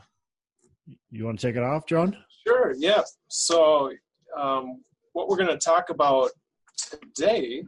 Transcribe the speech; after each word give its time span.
you 1.12 1.26
want 1.26 1.40
to 1.40 1.48
take 1.48 1.56
it 1.56 1.64
off, 1.64 1.86
John? 1.88 2.18
Sure, 2.46 2.74
yeah. 2.78 3.04
So, 3.30 3.92
um, 4.38 4.82
what 5.14 5.28
we're 5.28 5.38
going 5.38 5.48
to 5.48 5.58
talk 5.58 5.90
about 5.90 6.32
today 6.78 7.64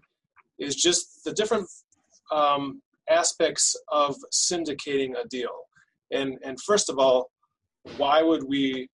is 0.59 0.75
just 0.75 1.23
the 1.23 1.33
different 1.33 1.67
um, 2.31 2.81
aspects 3.09 3.75
of 3.89 4.15
syndicating 4.33 5.13
a 5.19 5.27
deal. 5.27 5.67
And, 6.11 6.37
and 6.43 6.59
first 6.61 6.89
of 6.89 6.99
all, 6.99 7.31
why 7.97 8.21
would 8.21 8.43
we, 8.43 8.89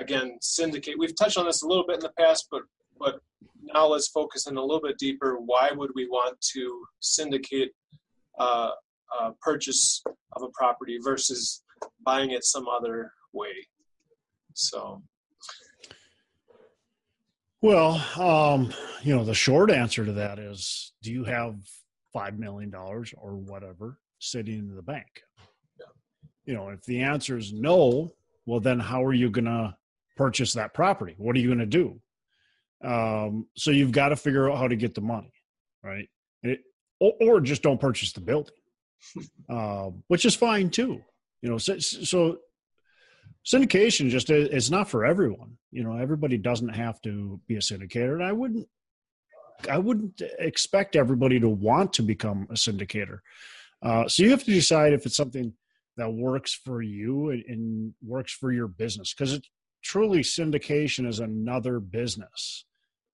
again, 0.00 0.38
syndicate? 0.40 0.98
We've 0.98 1.16
touched 1.16 1.38
on 1.38 1.46
this 1.46 1.62
a 1.62 1.66
little 1.66 1.86
bit 1.86 1.96
in 1.96 2.00
the 2.00 2.12
past, 2.18 2.48
but, 2.50 2.62
but 2.98 3.20
now 3.62 3.86
let's 3.86 4.08
focus 4.08 4.46
in 4.46 4.56
a 4.56 4.60
little 4.60 4.80
bit 4.80 4.98
deeper. 4.98 5.36
Why 5.38 5.70
would 5.74 5.90
we 5.94 6.06
want 6.06 6.40
to 6.54 6.84
syndicate 7.00 7.72
uh, 8.38 8.70
a 9.20 9.32
purchase 9.42 10.02
of 10.32 10.42
a 10.42 10.48
property 10.54 10.98
versus 11.02 11.62
buying 12.04 12.30
it 12.30 12.44
some 12.44 12.66
other 12.68 13.12
way? 13.32 13.68
So, 14.54 15.02
well, 17.64 17.94
um, 18.20 18.74
you 19.02 19.16
know, 19.16 19.24
the 19.24 19.32
short 19.32 19.70
answer 19.70 20.04
to 20.04 20.12
that 20.12 20.38
is 20.38 20.92
do 21.02 21.10
you 21.10 21.24
have 21.24 21.56
$5 22.14 22.38
million 22.38 22.70
or 22.74 23.36
whatever 23.36 23.98
sitting 24.18 24.58
in 24.58 24.76
the 24.76 24.82
bank? 24.82 25.22
Yeah. 25.80 25.86
You 26.44 26.54
know, 26.54 26.68
if 26.68 26.84
the 26.84 27.00
answer 27.00 27.38
is 27.38 27.54
no, 27.54 28.12
well, 28.44 28.60
then 28.60 28.80
how 28.80 29.02
are 29.02 29.14
you 29.14 29.30
going 29.30 29.46
to 29.46 29.74
purchase 30.14 30.52
that 30.52 30.74
property? 30.74 31.14
What 31.16 31.34
are 31.36 31.38
you 31.38 31.46
going 31.46 31.58
to 31.58 31.64
do? 31.64 31.98
Um, 32.86 33.46
so 33.56 33.70
you've 33.70 33.92
got 33.92 34.10
to 34.10 34.16
figure 34.16 34.50
out 34.50 34.58
how 34.58 34.68
to 34.68 34.76
get 34.76 34.94
the 34.94 35.00
money, 35.00 35.32
right? 35.82 36.06
It, 36.42 36.60
or, 37.00 37.14
or, 37.18 37.40
just 37.40 37.62
don't 37.62 37.80
purchase 37.80 38.12
the 38.12 38.20
building, 38.20 38.52
uh, 39.48 39.88
which 40.08 40.26
is 40.26 40.34
fine 40.34 40.68
too. 40.68 41.00
You 41.40 41.48
know, 41.48 41.56
so, 41.56 41.78
so 41.78 42.40
syndication 43.46 44.08
just 44.08 44.30
it's 44.30 44.70
not 44.70 44.88
for 44.88 45.04
everyone. 45.04 45.56
You 45.70 45.84
know 45.84 45.96
everybody 45.96 46.38
doesn't 46.38 46.70
have 46.70 47.00
to 47.02 47.40
be 47.46 47.56
a 47.56 47.60
syndicator. 47.60 48.14
And 48.14 48.24
i 48.24 48.32
wouldn't 48.32 48.68
i 49.70 49.78
wouldn't 49.78 50.20
expect 50.38 50.96
everybody 50.96 51.38
to 51.40 51.48
want 51.48 51.92
to 51.94 52.02
become 52.02 52.46
a 52.50 52.54
syndicator. 52.54 53.18
Uh, 53.82 54.08
so 54.08 54.22
you 54.22 54.30
have 54.30 54.44
to 54.44 54.52
decide 54.52 54.92
if 54.92 55.04
it's 55.04 55.16
something 55.16 55.52
that 55.96 56.10
works 56.10 56.54
for 56.54 56.82
you 56.82 57.30
and, 57.30 57.44
and 57.46 57.94
works 58.02 58.32
for 58.32 58.52
your 58.52 58.66
business 58.66 59.12
because 59.12 59.32
it 59.32 59.46
truly 59.82 60.20
syndication 60.20 61.06
is 61.06 61.20
another 61.20 61.78
business. 61.78 62.64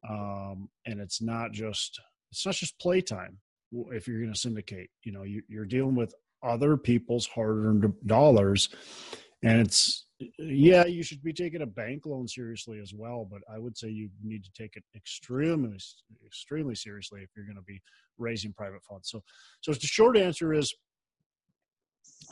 Um, 0.09 0.69
and 0.87 1.01
it's 1.01 1.21
not 1.21 1.53
just 1.53 2.01
it's 2.31 2.47
not 2.47 2.55
just 2.55 2.79
playtime 2.79 3.39
if 3.93 4.07
you're 4.07 4.21
going 4.21 4.33
to 4.33 4.39
syndicate. 4.39 4.91
You 5.03 5.13
know 5.13 5.25
you, 5.25 5.43
you're 5.49 5.67
dealing 5.67 5.97
with 5.97 6.15
other 6.43 6.77
people's 6.77 7.27
hard-earned 7.27 7.93
dollars 8.07 8.71
and 9.43 9.61
it's 9.61 10.07
yeah, 10.39 10.85
you 10.85 11.03
should 11.03 11.23
be 11.23 11.33
taking 11.33 11.63
a 11.63 11.67
bank 11.67 12.05
loan 12.07 12.29
seriously 12.29 12.79
as 12.81 12.93
well, 12.95 13.27
but 13.31 13.41
I 13.53 13.59
would 13.59 13.77
say 13.77 13.89
you 13.89 14.11
need 14.23 14.45
to 14.45 14.51
take 14.53 14.77
it 14.77 14.85
extremely, 14.95 15.79
extremely 16.27 16.75
seriously 16.75 17.23
if 17.23 17.31
you're 17.35 17.47
going 17.47 17.57
to 17.57 17.63
be 17.63 17.81
raising 18.19 18.53
private 18.53 18.83
funds. 18.83 19.11
So, 19.11 19.23
so 19.61 19.73
the 19.73 19.87
short 19.87 20.17
answer 20.17 20.53
is 20.53 20.75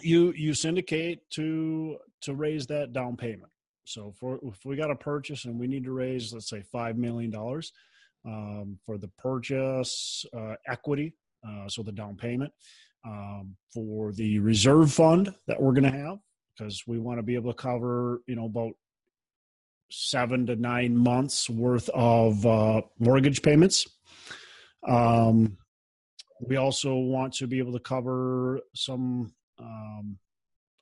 you 0.02 0.32
you 0.36 0.54
syndicate 0.54 1.20
to 1.30 1.96
to 2.22 2.34
raise 2.34 2.66
that 2.66 2.92
down 2.92 3.16
payment. 3.16 3.50
So, 3.84 4.12
for 4.18 4.38
if 4.42 4.64
we 4.64 4.76
got 4.76 4.90
a 4.90 4.96
purchase 4.96 5.46
and 5.46 5.58
we 5.58 5.66
need 5.66 5.84
to 5.84 5.92
raise, 5.92 6.32
let's 6.32 6.50
say, 6.50 6.62
five 6.62 6.98
million 6.98 7.30
dollars 7.30 7.72
um, 8.26 8.78
for 8.84 8.98
the 8.98 9.08
purchase 9.18 10.26
uh, 10.36 10.54
equity, 10.66 11.14
uh, 11.46 11.68
so 11.68 11.82
the 11.82 11.92
down 11.92 12.16
payment. 12.16 12.52
Um, 13.06 13.56
for 13.72 14.12
the 14.12 14.40
reserve 14.40 14.92
fund 14.92 15.32
that 15.46 15.62
we're 15.62 15.72
going 15.72 15.90
to 15.90 15.98
have 15.98 16.18
because 16.58 16.86
we 16.86 16.98
want 16.98 17.18
to 17.18 17.22
be 17.22 17.34
able 17.34 17.52
to 17.52 17.56
cover, 17.56 18.20
you 18.26 18.36
know, 18.36 18.46
about 18.46 18.72
seven 19.90 20.46
to 20.46 20.56
nine 20.56 20.96
months 20.96 21.48
worth 21.48 21.88
of 21.90 22.44
uh, 22.44 22.82
mortgage 22.98 23.42
payments. 23.42 23.86
Um, 24.86 25.56
we 26.40 26.56
also 26.56 26.94
want 26.94 27.34
to 27.34 27.46
be 27.46 27.58
able 27.58 27.72
to 27.72 27.80
cover 27.80 28.60
some 28.74 29.32
um, 29.58 30.18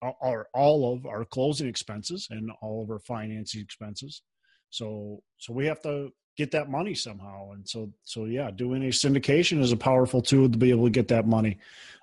our 0.02 0.48
all 0.52 0.92
of 0.92 1.06
our 1.06 1.24
closing 1.24 1.66
expenses 1.66 2.28
and 2.30 2.50
all 2.60 2.82
of 2.82 2.90
our 2.90 2.98
financing 2.98 3.62
expenses. 3.62 4.22
So 4.70 5.22
so 5.38 5.52
we 5.52 5.66
have 5.66 5.80
to 5.82 6.10
get 6.36 6.50
that 6.52 6.70
money 6.70 6.94
somehow. 6.94 7.52
And 7.52 7.66
so, 7.68 7.92
so 8.04 8.26
yeah, 8.26 8.50
doing 8.50 8.82
a 8.84 8.88
syndication 8.88 9.60
is 9.60 9.72
a 9.72 9.76
powerful 9.76 10.20
tool 10.20 10.48
to 10.48 10.58
be 10.58 10.70
able 10.70 10.84
to 10.84 10.90
get 10.90 11.08
that 11.08 11.26
money. 11.26 11.58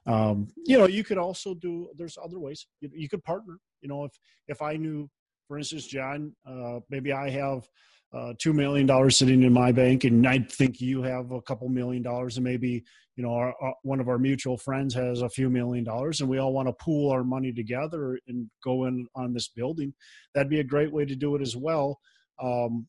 Um, 0.06 0.48
you 0.66 0.78
know, 0.78 0.88
you 0.88 1.04
could 1.04 1.18
also 1.18 1.54
do, 1.54 1.90
there's 1.96 2.18
other 2.24 2.40
ways 2.40 2.66
you, 2.82 2.90
you 2.94 3.08
could 3.08 3.24
partner, 3.24 3.58
you 3.82 3.90
know, 3.90 4.06
if, 4.06 4.12
if 4.48 4.62
I 4.62 4.76
knew, 4.76 5.10
for 5.48 5.58
instance, 5.58 5.86
John, 5.88 6.36
uh, 6.46 6.80
maybe 6.90 7.14
I 7.14 7.30
have 7.30 7.68
uh, 8.14 8.34
$2 8.44 8.54
million 8.54 9.10
sitting 9.10 9.44
in 9.44 9.54
my 9.54 9.72
bank 9.72 10.04
and 10.04 10.28
I 10.28 10.40
think 10.40 10.82
you 10.82 11.04
have 11.04 11.32
a 11.32 11.42
couple 11.42 11.70
million 11.70 12.04
dollars 12.04 12.38
and 12.38 12.44
maybe, 12.44 12.84
you 13.16 13.24
know, 13.24 13.34
our, 13.34 13.54
our, 13.62 13.74
one 13.84 14.00
of 14.00 14.10
our 14.10 14.20
mutual 14.20 14.58
friends 14.58 14.94
has 14.94 15.22
a 15.22 15.30
few 15.30 15.50
million 15.50 15.84
dollars 15.84 16.22
and 16.22 16.30
we 16.30 16.40
all 16.40 16.54
want 16.54 16.68
to 16.68 16.74
pool 16.74 17.12
our 17.12 17.24
money 17.24 17.52
together 17.52 18.20
and 18.28 18.50
go 18.64 18.86
in 18.86 19.08
on 19.16 19.34
this 19.34 19.48
building. 19.48 19.94
That'd 20.34 20.50
be 20.50 20.60
a 20.60 20.64
great 20.64 20.92
way 20.92 21.06
to 21.06 21.16
do 21.16 21.36
it 21.36 21.42
as 21.42 21.56
well. 21.56 22.00
Um, 22.42 22.88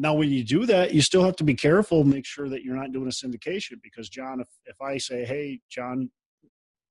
now, 0.00 0.14
when 0.14 0.30
you 0.30 0.44
do 0.44 0.64
that, 0.66 0.94
you 0.94 1.02
still 1.02 1.24
have 1.24 1.34
to 1.36 1.44
be 1.44 1.54
careful, 1.54 2.04
make 2.04 2.24
sure 2.24 2.48
that 2.48 2.62
you're 2.62 2.76
not 2.76 2.92
doing 2.92 3.08
a 3.08 3.10
syndication. 3.10 3.82
Because, 3.82 4.08
John, 4.08 4.40
if, 4.40 4.46
if 4.66 4.80
I 4.80 4.96
say, 4.96 5.24
hey, 5.24 5.60
John, 5.68 6.10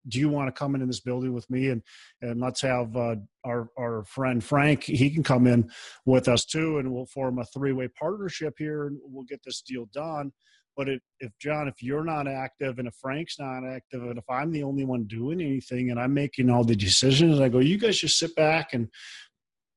do 0.07 0.19
you 0.19 0.29
want 0.29 0.47
to 0.47 0.57
come 0.57 0.75
into 0.75 0.87
this 0.87 0.99
building 0.99 1.33
with 1.33 1.49
me 1.49 1.69
and 1.69 1.81
and 2.21 2.39
let's 2.39 2.61
have 2.61 2.95
uh, 2.95 3.15
our 3.45 3.69
our 3.77 4.03
friend 4.03 4.43
Frank 4.43 4.83
he 4.83 5.09
can 5.09 5.23
come 5.23 5.47
in 5.47 5.69
with 6.05 6.27
us 6.27 6.45
too 6.45 6.77
and 6.77 6.93
we'll 6.93 7.05
form 7.07 7.39
a 7.39 7.45
three 7.45 7.73
way 7.73 7.87
partnership 7.87 8.55
here 8.57 8.87
and 8.87 8.97
we'll 9.03 9.25
get 9.25 9.41
this 9.43 9.61
deal 9.61 9.87
done 9.93 10.31
but 10.77 10.87
if, 10.87 11.01
if 11.19 11.31
John 11.39 11.67
if 11.67 11.81
you're 11.81 12.05
not 12.05 12.27
active 12.27 12.79
and 12.79 12.87
if 12.87 12.95
Frank's 12.95 13.39
not 13.39 13.65
active 13.65 14.03
and 14.03 14.17
if 14.17 14.29
I'm 14.29 14.51
the 14.51 14.63
only 14.63 14.85
one 14.85 15.05
doing 15.05 15.41
anything 15.41 15.91
and 15.91 15.99
I'm 15.99 16.13
making 16.13 16.49
all 16.49 16.63
the 16.63 16.75
decisions 16.75 17.39
I 17.39 17.49
go 17.49 17.59
you 17.59 17.77
guys 17.77 17.99
just 17.99 18.17
sit 18.17 18.35
back 18.35 18.73
and 18.73 18.87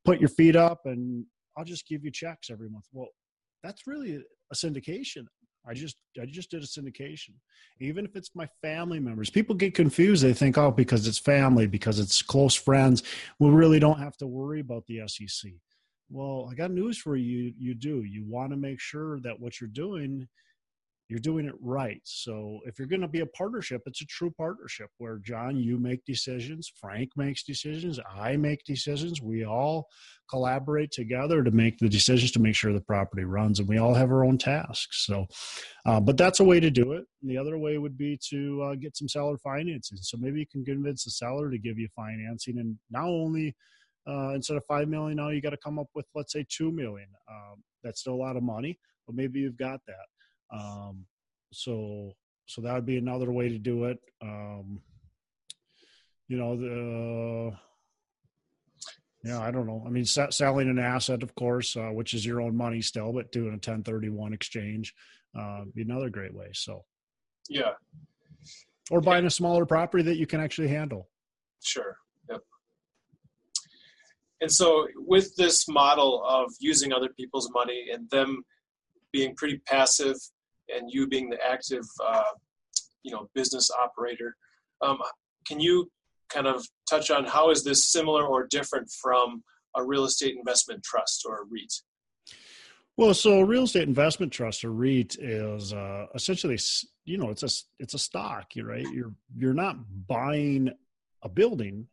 put 0.04 0.20
your 0.20 0.28
feet 0.30 0.56
up 0.56 0.82
and 0.84 1.24
I'll 1.56 1.64
just 1.64 1.88
give 1.88 2.04
you 2.04 2.12
checks 2.12 2.50
every 2.50 2.68
month 2.68 2.84
well 2.92 3.08
that's 3.62 3.86
really 3.86 4.22
a 4.50 4.54
syndication. 4.54 5.26
I 5.66 5.74
just 5.74 5.96
i 6.20 6.24
just 6.26 6.50
did 6.50 6.62
a 6.62 6.66
syndication. 6.66 7.34
Even 7.80 8.04
if 8.04 8.16
it's 8.16 8.30
my 8.34 8.48
family 8.62 8.98
members 8.98 9.30
people 9.30 9.54
get 9.54 9.74
confused. 9.74 10.22
They 10.22 10.32
think 10.32 10.56
oh 10.56 10.70
because 10.70 11.06
it's 11.06 11.18
family 11.18 11.66
because 11.66 11.98
it's 11.98 12.22
close 12.22 12.54
friends 12.54 13.02
we 13.38 13.50
really 13.50 13.78
don't 13.78 13.98
have 13.98 14.16
to 14.18 14.26
worry 14.26 14.60
about 14.60 14.86
the 14.86 15.02
sec 15.06 15.52
well 16.08 16.48
i 16.50 16.54
got 16.54 16.70
news 16.70 16.98
for 16.98 17.16
you 17.16 17.52
you 17.58 17.74
do. 17.74 18.02
You 18.04 18.24
want 18.26 18.52
to 18.52 18.56
make 18.56 18.80
sure 18.80 19.20
that 19.20 19.38
what 19.38 19.60
you're 19.60 19.68
doing 19.68 20.26
you're 21.10 21.18
doing 21.18 21.44
it 21.44 21.54
right. 21.60 22.00
So 22.04 22.60
if 22.66 22.78
you're 22.78 22.86
going 22.86 23.00
to 23.00 23.08
be 23.08 23.18
a 23.18 23.26
partnership, 23.26 23.82
it's 23.84 24.00
a 24.00 24.06
true 24.06 24.30
partnership 24.30 24.90
where 24.98 25.18
John, 25.18 25.56
you 25.56 25.76
make 25.76 26.04
decisions, 26.04 26.72
Frank 26.80 27.10
makes 27.16 27.42
decisions, 27.42 27.98
I 28.16 28.36
make 28.36 28.62
decisions. 28.64 29.20
We 29.20 29.44
all 29.44 29.88
collaborate 30.30 30.92
together 30.92 31.42
to 31.42 31.50
make 31.50 31.78
the 31.78 31.88
decisions 31.88 32.30
to 32.32 32.38
make 32.38 32.54
sure 32.54 32.72
the 32.72 32.80
property 32.80 33.24
runs, 33.24 33.58
and 33.58 33.68
we 33.68 33.78
all 33.78 33.92
have 33.92 34.12
our 34.12 34.24
own 34.24 34.38
tasks. 34.38 35.04
So, 35.04 35.26
uh, 35.84 35.98
but 35.98 36.16
that's 36.16 36.38
a 36.38 36.44
way 36.44 36.60
to 36.60 36.70
do 36.70 36.92
it. 36.92 37.04
And 37.22 37.30
the 37.30 37.38
other 37.38 37.58
way 37.58 37.76
would 37.78 37.98
be 37.98 38.16
to 38.30 38.62
uh, 38.62 38.74
get 38.76 38.96
some 38.96 39.08
seller 39.08 39.36
financing. 39.38 39.98
So 40.00 40.16
maybe 40.16 40.38
you 40.38 40.46
can 40.46 40.64
convince 40.64 41.02
the 41.02 41.10
seller 41.10 41.50
to 41.50 41.58
give 41.58 41.76
you 41.76 41.88
financing, 41.96 42.60
and 42.60 42.78
not 42.88 43.06
only 43.06 43.56
uh, 44.08 44.34
instead 44.36 44.56
of 44.56 44.62
five 44.68 44.88
million, 44.88 45.16
now 45.16 45.30
you 45.30 45.40
got 45.40 45.50
to 45.50 45.56
come 45.56 45.80
up 45.80 45.88
with 45.92 46.06
let's 46.14 46.32
say 46.32 46.46
two 46.48 46.70
million. 46.70 47.08
Um, 47.28 47.64
that's 47.82 48.02
still 48.02 48.14
a 48.14 48.24
lot 48.24 48.36
of 48.36 48.44
money, 48.44 48.78
but 49.08 49.16
maybe 49.16 49.40
you've 49.40 49.58
got 49.58 49.80
that. 49.88 50.06
Um, 50.52 51.06
so 51.52 52.12
so 52.46 52.62
that 52.62 52.74
would 52.74 52.86
be 52.86 52.98
another 52.98 53.30
way 53.30 53.48
to 53.48 53.58
do 53.58 53.84
it. 53.84 53.98
Um, 54.22 54.82
you 56.30 56.36
know 56.36 56.56
the 56.56 57.52
yeah 59.24 59.40
i 59.40 59.50
don't 59.50 59.66
know. 59.66 59.82
I 59.84 59.90
mean 59.90 60.04
selling 60.04 60.70
an 60.70 60.78
asset 60.78 61.22
of 61.22 61.34
course 61.34 61.76
uh, 61.76 61.90
which 61.90 62.14
is 62.14 62.24
your 62.24 62.40
own 62.40 62.56
money 62.56 62.80
still 62.80 63.12
but 63.12 63.32
doing 63.32 63.48
a 63.48 63.60
1031 63.60 64.32
exchange 64.32 64.94
uh, 65.38 65.62
be 65.74 65.82
another 65.82 66.08
great 66.08 66.32
way 66.32 66.50
so. 66.52 66.84
Yeah. 67.48 67.72
Or 68.90 69.00
buying 69.00 69.24
yeah. 69.24 69.28
a 69.28 69.30
smaller 69.30 69.66
property 69.66 70.04
that 70.04 70.16
you 70.16 70.26
can 70.26 70.40
actually 70.40 70.68
handle. 70.68 71.08
Sure 71.62 71.96
yep. 72.28 72.40
And 74.40 74.52
so 74.52 74.86
with 74.94 75.34
this 75.34 75.68
model 75.68 76.24
of 76.24 76.52
using 76.60 76.92
other 76.92 77.08
people's 77.08 77.50
money 77.52 77.88
and 77.92 78.08
them 78.10 78.44
being 79.12 79.34
pretty 79.34 79.58
passive 79.66 80.16
and 80.74 80.90
you 80.90 81.06
being 81.06 81.30
the 81.30 81.38
active, 81.44 81.84
uh, 82.04 82.22
you 83.02 83.12
know, 83.12 83.28
business 83.34 83.70
operator. 83.70 84.36
Um, 84.82 84.98
can 85.46 85.60
you 85.60 85.90
kind 86.28 86.46
of 86.46 86.66
touch 86.88 87.10
on 87.10 87.24
how 87.24 87.50
is 87.50 87.64
this 87.64 87.90
similar 87.90 88.24
or 88.26 88.46
different 88.46 88.90
from 89.02 89.42
a 89.76 89.84
real 89.84 90.04
estate 90.04 90.36
investment 90.36 90.82
trust 90.82 91.24
or 91.26 91.42
a 91.42 91.44
REIT? 91.50 91.72
Well, 92.96 93.14
so 93.14 93.40
a 93.40 93.44
real 93.44 93.64
estate 93.64 93.88
investment 93.88 94.32
trust 94.32 94.64
or 94.64 94.72
REIT 94.72 95.16
is 95.18 95.72
uh, 95.72 96.06
essentially, 96.14 96.58
you 97.04 97.18
know, 97.18 97.30
it's 97.30 97.42
a 97.42 97.48
it's 97.78 97.94
a 97.94 97.98
stock, 97.98 98.52
right? 98.62 98.86
You're 98.92 99.14
you're 99.34 99.54
not 99.54 99.76
buying 100.06 100.70
a 101.22 101.28
building, 101.28 101.86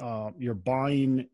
uh, 0.00 0.30
you're 0.38 0.54
buying 0.54 1.28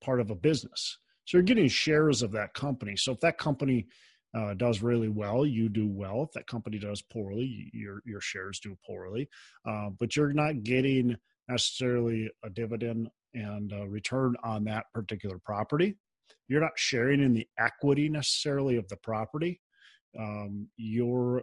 part 0.00 0.20
of 0.20 0.30
a 0.30 0.34
business. 0.34 0.98
So 1.24 1.36
you're 1.36 1.44
getting 1.44 1.68
shares 1.68 2.22
of 2.22 2.32
that 2.32 2.54
company. 2.54 2.96
So 2.96 3.12
if 3.12 3.20
that 3.20 3.38
company 3.38 3.86
uh, 4.34 4.54
does 4.54 4.82
really 4.82 5.08
well, 5.08 5.44
you 5.44 5.68
do 5.68 5.86
well. 5.86 6.22
If 6.22 6.32
that 6.32 6.46
company 6.46 6.78
does 6.78 7.02
poorly, 7.02 7.70
your 7.72 8.02
your 8.06 8.20
shares 8.20 8.60
do 8.60 8.76
poorly. 8.86 9.28
Uh, 9.68 9.90
but 9.98 10.16
you're 10.16 10.32
not 10.32 10.62
getting 10.62 11.16
necessarily 11.48 12.30
a 12.44 12.50
dividend 12.50 13.08
and 13.34 13.72
a 13.72 13.86
return 13.88 14.34
on 14.42 14.64
that 14.64 14.86
particular 14.94 15.38
property. 15.44 15.96
You're 16.48 16.60
not 16.60 16.72
sharing 16.76 17.22
in 17.22 17.34
the 17.34 17.46
equity 17.58 18.08
necessarily 18.08 18.76
of 18.76 18.88
the 18.88 18.96
property. 18.96 19.60
Um, 20.18 20.68
your 20.76 21.42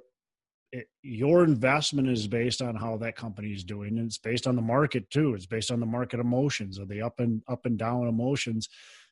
it, 0.71 0.87
your 1.01 1.43
investment 1.43 2.07
is 2.09 2.27
based 2.27 2.61
on 2.61 2.75
how 2.75 2.97
that 2.97 3.15
company 3.15 3.49
is 3.49 3.63
doing 3.63 3.97
and 3.97 4.05
it's 4.05 4.19
based 4.19 4.45
on 4.45 4.55
the 4.55 4.61
market 4.61 5.09
too 5.09 5.33
it's 5.33 5.47
based 5.47 5.71
on 5.71 5.79
the 5.79 5.85
market 5.87 6.19
emotions 6.19 6.79
or 6.79 6.85
the 6.85 7.01
up 7.01 7.19
and 7.19 7.41
up 7.49 7.65
and 7.65 7.79
down 7.79 8.07
emotions 8.07 8.69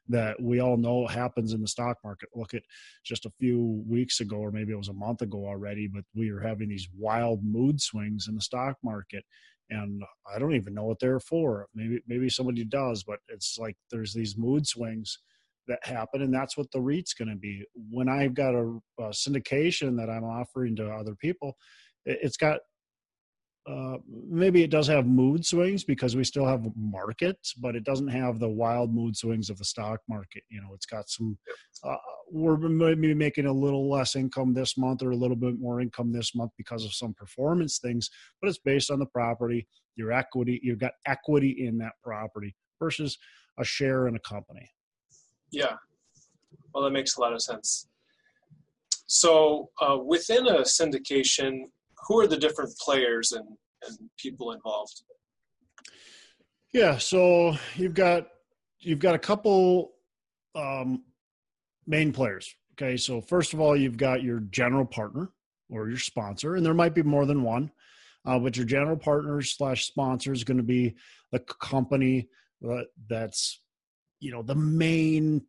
that 0.10 0.42
we 0.42 0.60
all 0.60 0.78
know 0.78 1.08
happens 1.08 1.54
in 1.54 1.62
the 1.62 1.68
stock 1.68 1.98
market. 2.04 2.30
Look 2.36 2.54
at 2.54 2.64
just 3.04 3.26
a 3.26 3.32
few 3.40 3.84
weeks 3.88 4.20
ago, 4.20 4.38
or 4.38 4.52
maybe 4.52 4.72
it 4.72 4.78
was 4.78 4.90
a 4.90 4.94
month 4.94 5.22
ago 5.22 5.46
already, 5.46 5.88
but 5.88 6.04
we 6.16 6.30
are 6.30 6.40
having 6.40 6.70
these 6.70 6.88
wild 6.98 7.44
mood 7.44 7.82
swings 7.82 8.28
in 8.28 8.36
the 8.36 8.42
stock 8.42 8.76
market. 8.84 9.24
And 9.70 10.02
I 10.34 10.40
don't 10.40 10.56
even 10.56 10.74
know 10.74 10.86
what 10.86 11.00
they're 11.00 11.20
for. 11.20 11.68
Maybe 11.76 12.00
maybe 12.08 12.30
somebody 12.30 12.64
does, 12.64 13.04
but 13.04 13.20
it's 13.28 13.58
like 13.60 13.76
there's 13.92 14.14
these 14.14 14.38
mood 14.38 14.66
swings 14.66 15.20
that 15.68 15.86
happen, 15.86 16.22
and 16.22 16.34
that's 16.34 16.58
what 16.58 16.72
the 16.72 16.80
REIT's 16.80 17.14
going 17.14 17.30
to 17.30 17.36
be. 17.36 17.66
When 17.90 18.08
I've 18.08 18.34
got 18.34 18.56
a, 18.56 18.80
a 19.00 19.10
syndication 19.10 19.98
that 19.98 20.10
I'm 20.10 20.24
offering 20.24 20.78
to 20.78 20.90
other 20.90 21.16
people, 21.16 21.58
it's 22.06 22.38
got 22.38 22.60
uh, 23.68 23.98
maybe 24.30 24.64
it 24.64 24.70
does 24.70 24.88
have 24.88 25.06
mood 25.06 25.46
swings 25.46 25.84
because 25.84 26.16
we 26.16 26.24
still 26.24 26.46
have 26.46 26.66
markets, 26.76 27.54
but 27.54 27.76
it 27.76 27.84
doesn't 27.84 28.08
have 28.08 28.40
the 28.40 28.48
wild 28.48 28.94
mood 28.94 29.16
swings 29.16 29.50
of 29.50 29.58
the 29.58 29.66
stock 29.66 30.00
market. 30.08 30.44
You 30.50 30.62
know, 30.62 30.70
it's 30.74 30.86
got 30.86 31.10
some. 31.10 31.38
Uh, 31.84 31.98
we're 32.32 32.58
maybe 32.58 33.14
making 33.14 33.46
a 33.46 33.52
little 33.52 33.90
less 33.90 34.16
income 34.16 34.54
this 34.54 34.78
month 34.78 35.02
or 35.04 35.12
a 35.12 35.16
little 35.16 35.36
bit 35.36 35.60
more 35.60 35.82
income 35.82 36.12
this 36.12 36.34
month 36.34 36.52
because 36.58 36.86
of 36.86 36.94
some 36.94 37.14
performance 37.14 37.80
things, 37.80 38.10
but 38.42 38.48
it's 38.48 38.60
based 38.60 38.90
on 38.90 39.00
the 39.00 39.06
property, 39.06 39.68
your 39.96 40.12
equity. 40.12 40.60
You've 40.64 40.80
got 40.80 40.94
equity 41.06 41.66
in 41.66 41.78
that 41.80 41.94
property 42.04 42.56
versus 42.80 43.18
a 43.60 43.66
share 43.66 44.08
in 44.08 44.16
a 44.16 44.20
company. 44.20 44.70
Yeah, 45.52 45.76
well, 46.74 46.84
that 46.84 46.92
makes 46.92 47.18
a 47.18 47.22
lot 47.22 47.34
of 47.34 47.42
sense. 47.42 47.88
So 49.08 49.70
uh, 49.82 49.98
within 49.98 50.48
a 50.48 50.62
syndication, 50.62 51.64
who 52.08 52.20
are 52.20 52.28
the 52.28 52.38
different 52.38 52.72
players 52.80 53.32
and, 53.32 53.46
and 53.88 53.98
people 54.18 54.52
involved? 54.52 55.04
Yeah, 56.74 56.98
so 56.98 57.56
you've 57.76 57.94
got 57.94 58.28
you've 58.80 59.00
got 59.00 59.16
a 59.16 59.20
couple 59.20 59.94
um, 60.56 61.04
main 61.86 62.12
players. 62.12 62.54
Okay, 62.74 62.98
so 62.98 63.22
first 63.22 63.54
of 63.54 63.60
all, 63.60 63.76
you've 63.76 63.98
got 63.98 64.22
your 64.22 64.40
general 64.40 64.86
partner 64.86 65.30
or 65.70 65.90
your 65.90 66.00
sponsor, 66.00 66.56
and 66.56 66.66
there 66.66 66.74
might 66.74 66.94
be 66.94 67.04
more 67.04 67.26
than 67.26 67.44
one, 67.44 67.72
uh, 68.26 68.38
but 68.38 68.56
your 68.56 68.66
general 68.66 68.98
partner 68.98 69.42
slash 69.42 69.86
sponsor 69.86 70.32
is 70.32 70.44
going 70.44 70.58
to 70.58 70.64
be 70.64 70.96
the 71.32 71.40
company 71.40 72.28
that's 73.10 73.62
you 74.20 74.32
know 74.32 74.42
the 74.42 74.56
main 74.56 75.42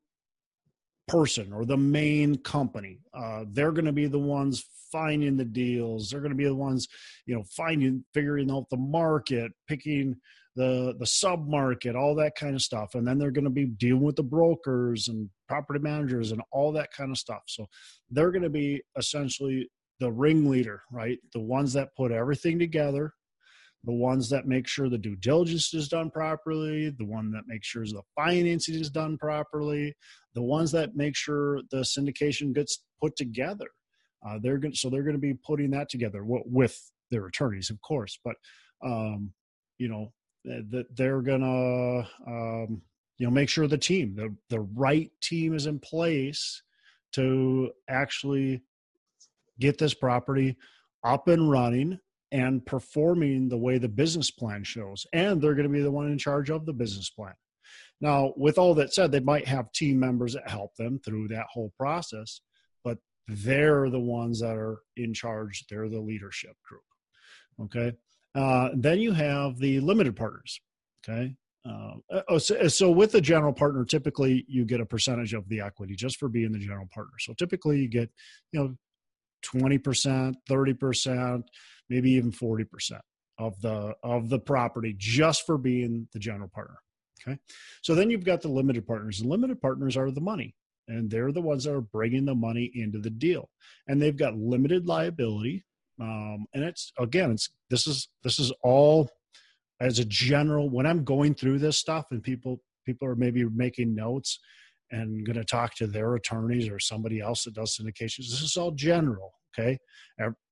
person 1.08 1.52
or 1.52 1.64
the 1.64 1.76
main 1.76 2.36
company. 2.38 3.00
Uh, 3.14 3.44
they're 3.52 3.72
going 3.72 3.84
to 3.84 3.92
be 3.92 4.06
the 4.06 4.18
ones 4.18 4.64
finding 4.92 5.36
the 5.36 5.44
deals. 5.44 6.10
They're 6.10 6.20
going 6.20 6.32
to 6.32 6.36
be 6.36 6.44
the 6.44 6.54
ones, 6.54 6.88
you 7.26 7.34
know, 7.34 7.44
finding, 7.56 8.04
figuring 8.14 8.50
out 8.50 8.70
the 8.70 8.76
market, 8.76 9.52
picking 9.66 10.16
the 10.56 10.94
the 10.98 11.06
sub 11.06 11.46
market, 11.46 11.94
all 11.94 12.14
that 12.16 12.34
kind 12.34 12.54
of 12.54 12.62
stuff. 12.62 12.94
And 12.94 13.06
then 13.06 13.18
they're 13.18 13.30
going 13.30 13.44
to 13.44 13.50
be 13.50 13.66
dealing 13.66 14.02
with 14.02 14.16
the 14.16 14.22
brokers 14.22 15.08
and 15.08 15.28
property 15.48 15.80
managers 15.80 16.32
and 16.32 16.42
all 16.52 16.72
that 16.72 16.92
kind 16.92 17.10
of 17.10 17.18
stuff. 17.18 17.42
So 17.46 17.66
they're 18.10 18.32
going 18.32 18.42
to 18.42 18.50
be 18.50 18.82
essentially 18.96 19.70
the 20.00 20.10
ringleader, 20.10 20.82
right? 20.92 21.18
The 21.32 21.40
ones 21.40 21.72
that 21.74 21.94
put 21.96 22.12
everything 22.12 22.58
together 22.58 23.12
the 23.88 23.94
ones 23.94 24.28
that 24.28 24.46
make 24.46 24.68
sure 24.68 24.90
the 24.90 24.98
due 24.98 25.16
diligence 25.16 25.72
is 25.72 25.88
done 25.88 26.10
properly, 26.10 26.90
the 26.98 27.06
one 27.06 27.30
that 27.30 27.44
makes 27.46 27.66
sure 27.66 27.86
the 27.86 28.02
financing 28.14 28.74
is 28.74 28.90
done 28.90 29.16
properly, 29.16 29.96
the 30.34 30.42
ones 30.42 30.70
that 30.70 30.94
make 30.94 31.16
sure 31.16 31.62
the 31.70 31.78
syndication 31.78 32.54
gets 32.54 32.84
put 33.00 33.16
together. 33.16 33.64
Uh, 34.26 34.38
they're 34.42 34.58
going 34.58 34.74
so 34.74 34.90
they're 34.90 35.04
going 35.04 35.14
to 35.16 35.18
be 35.18 35.32
putting 35.32 35.70
that 35.70 35.88
together 35.88 36.22
with 36.22 36.78
their 37.10 37.24
attorneys, 37.28 37.70
of 37.70 37.80
course, 37.80 38.18
but 38.22 38.36
um, 38.84 39.32
you 39.78 39.88
know 39.88 40.12
that 40.44 40.84
they're 40.94 41.22
going 41.22 41.40
to 41.40 42.30
um, 42.30 42.82
you 43.16 43.26
know 43.26 43.30
make 43.30 43.48
sure 43.48 43.66
the 43.66 43.78
team 43.78 44.14
the 44.14 44.36
the 44.50 44.60
right 44.60 45.10
team 45.22 45.54
is 45.54 45.64
in 45.64 45.78
place 45.78 46.62
to 47.12 47.70
actually 47.88 48.60
get 49.58 49.78
this 49.78 49.94
property 49.94 50.58
up 51.04 51.26
and 51.28 51.50
running 51.50 51.98
and 52.30 52.64
performing 52.64 53.48
the 53.48 53.56
way 53.56 53.78
the 53.78 53.88
business 53.88 54.30
plan 54.30 54.64
shows. 54.64 55.06
And 55.12 55.40
they're 55.40 55.54
going 55.54 55.68
to 55.68 55.72
be 55.72 55.82
the 55.82 55.90
one 55.90 56.08
in 56.08 56.18
charge 56.18 56.50
of 56.50 56.66
the 56.66 56.72
business 56.72 57.10
plan. 57.10 57.34
Now, 58.00 58.32
with 58.36 58.58
all 58.58 58.74
that 58.74 58.94
said, 58.94 59.10
they 59.10 59.20
might 59.20 59.48
have 59.48 59.72
team 59.72 59.98
members 59.98 60.34
that 60.34 60.48
help 60.48 60.76
them 60.76 61.00
through 61.04 61.28
that 61.28 61.46
whole 61.50 61.72
process, 61.76 62.40
but 62.84 62.98
they're 63.26 63.90
the 63.90 63.98
ones 63.98 64.40
that 64.40 64.56
are 64.56 64.80
in 64.96 65.12
charge. 65.12 65.64
They're 65.68 65.88
the 65.88 66.00
leadership 66.00 66.54
group. 66.66 66.82
Okay. 67.60 67.96
Uh, 68.34 68.70
then 68.74 69.00
you 69.00 69.12
have 69.12 69.58
the 69.58 69.80
limited 69.80 70.14
partners. 70.14 70.60
Okay. 71.08 71.34
Uh, 71.68 72.20
oh, 72.28 72.38
so, 72.38 72.68
so, 72.68 72.90
with 72.90 73.12
the 73.12 73.20
general 73.20 73.52
partner, 73.52 73.84
typically 73.84 74.44
you 74.48 74.64
get 74.64 74.80
a 74.80 74.86
percentage 74.86 75.34
of 75.34 75.48
the 75.48 75.60
equity 75.60 75.94
just 75.94 76.16
for 76.16 76.28
being 76.28 76.52
the 76.52 76.58
general 76.58 76.88
partner. 76.94 77.18
So 77.18 77.34
typically 77.34 77.80
you 77.80 77.88
get, 77.88 78.10
you 78.52 78.60
know, 78.60 78.74
20%, 79.44 80.34
30%, 80.48 81.42
maybe 81.88 82.12
even 82.12 82.32
40% 82.32 83.00
of 83.38 83.60
the 83.60 83.94
of 84.02 84.28
the 84.28 84.38
property 84.38 84.94
just 84.98 85.46
for 85.46 85.58
being 85.58 86.08
the 86.12 86.18
general 86.18 86.48
partner. 86.48 86.78
Okay. 87.22 87.38
So 87.82 87.94
then 87.94 88.10
you've 88.10 88.24
got 88.24 88.42
the 88.42 88.48
limited 88.48 88.86
partners. 88.86 89.20
The 89.20 89.28
limited 89.28 89.60
partners 89.60 89.96
are 89.96 90.10
the 90.10 90.20
money, 90.20 90.54
and 90.86 91.10
they're 91.10 91.32
the 91.32 91.40
ones 91.40 91.64
that 91.64 91.74
are 91.74 91.80
bringing 91.80 92.24
the 92.24 92.34
money 92.34 92.70
into 92.74 92.98
the 92.98 93.10
deal. 93.10 93.48
And 93.86 94.00
they've 94.00 94.16
got 94.16 94.36
limited 94.36 94.86
liability. 94.86 95.64
Um, 96.00 96.46
and 96.54 96.64
it's 96.64 96.92
again, 96.98 97.32
it's 97.32 97.48
this 97.70 97.86
is 97.86 98.08
this 98.22 98.38
is 98.38 98.52
all 98.62 99.08
as 99.80 99.98
a 99.98 100.04
general. 100.04 100.70
When 100.70 100.86
I'm 100.86 101.04
going 101.04 101.34
through 101.34 101.58
this 101.58 101.76
stuff, 101.76 102.06
and 102.10 102.22
people 102.22 102.60
people 102.86 103.06
are 103.08 103.16
maybe 103.16 103.44
making 103.44 103.94
notes 103.94 104.38
and 104.90 105.26
going 105.26 105.36
to 105.36 105.44
talk 105.44 105.74
to 105.74 105.86
their 105.86 106.14
attorneys 106.14 106.68
or 106.68 106.78
somebody 106.78 107.20
else 107.20 107.44
that 107.44 107.54
does 107.54 107.76
syndications. 107.76 108.30
This 108.30 108.42
is 108.42 108.56
all 108.56 108.70
general. 108.70 109.34
Okay. 109.56 109.78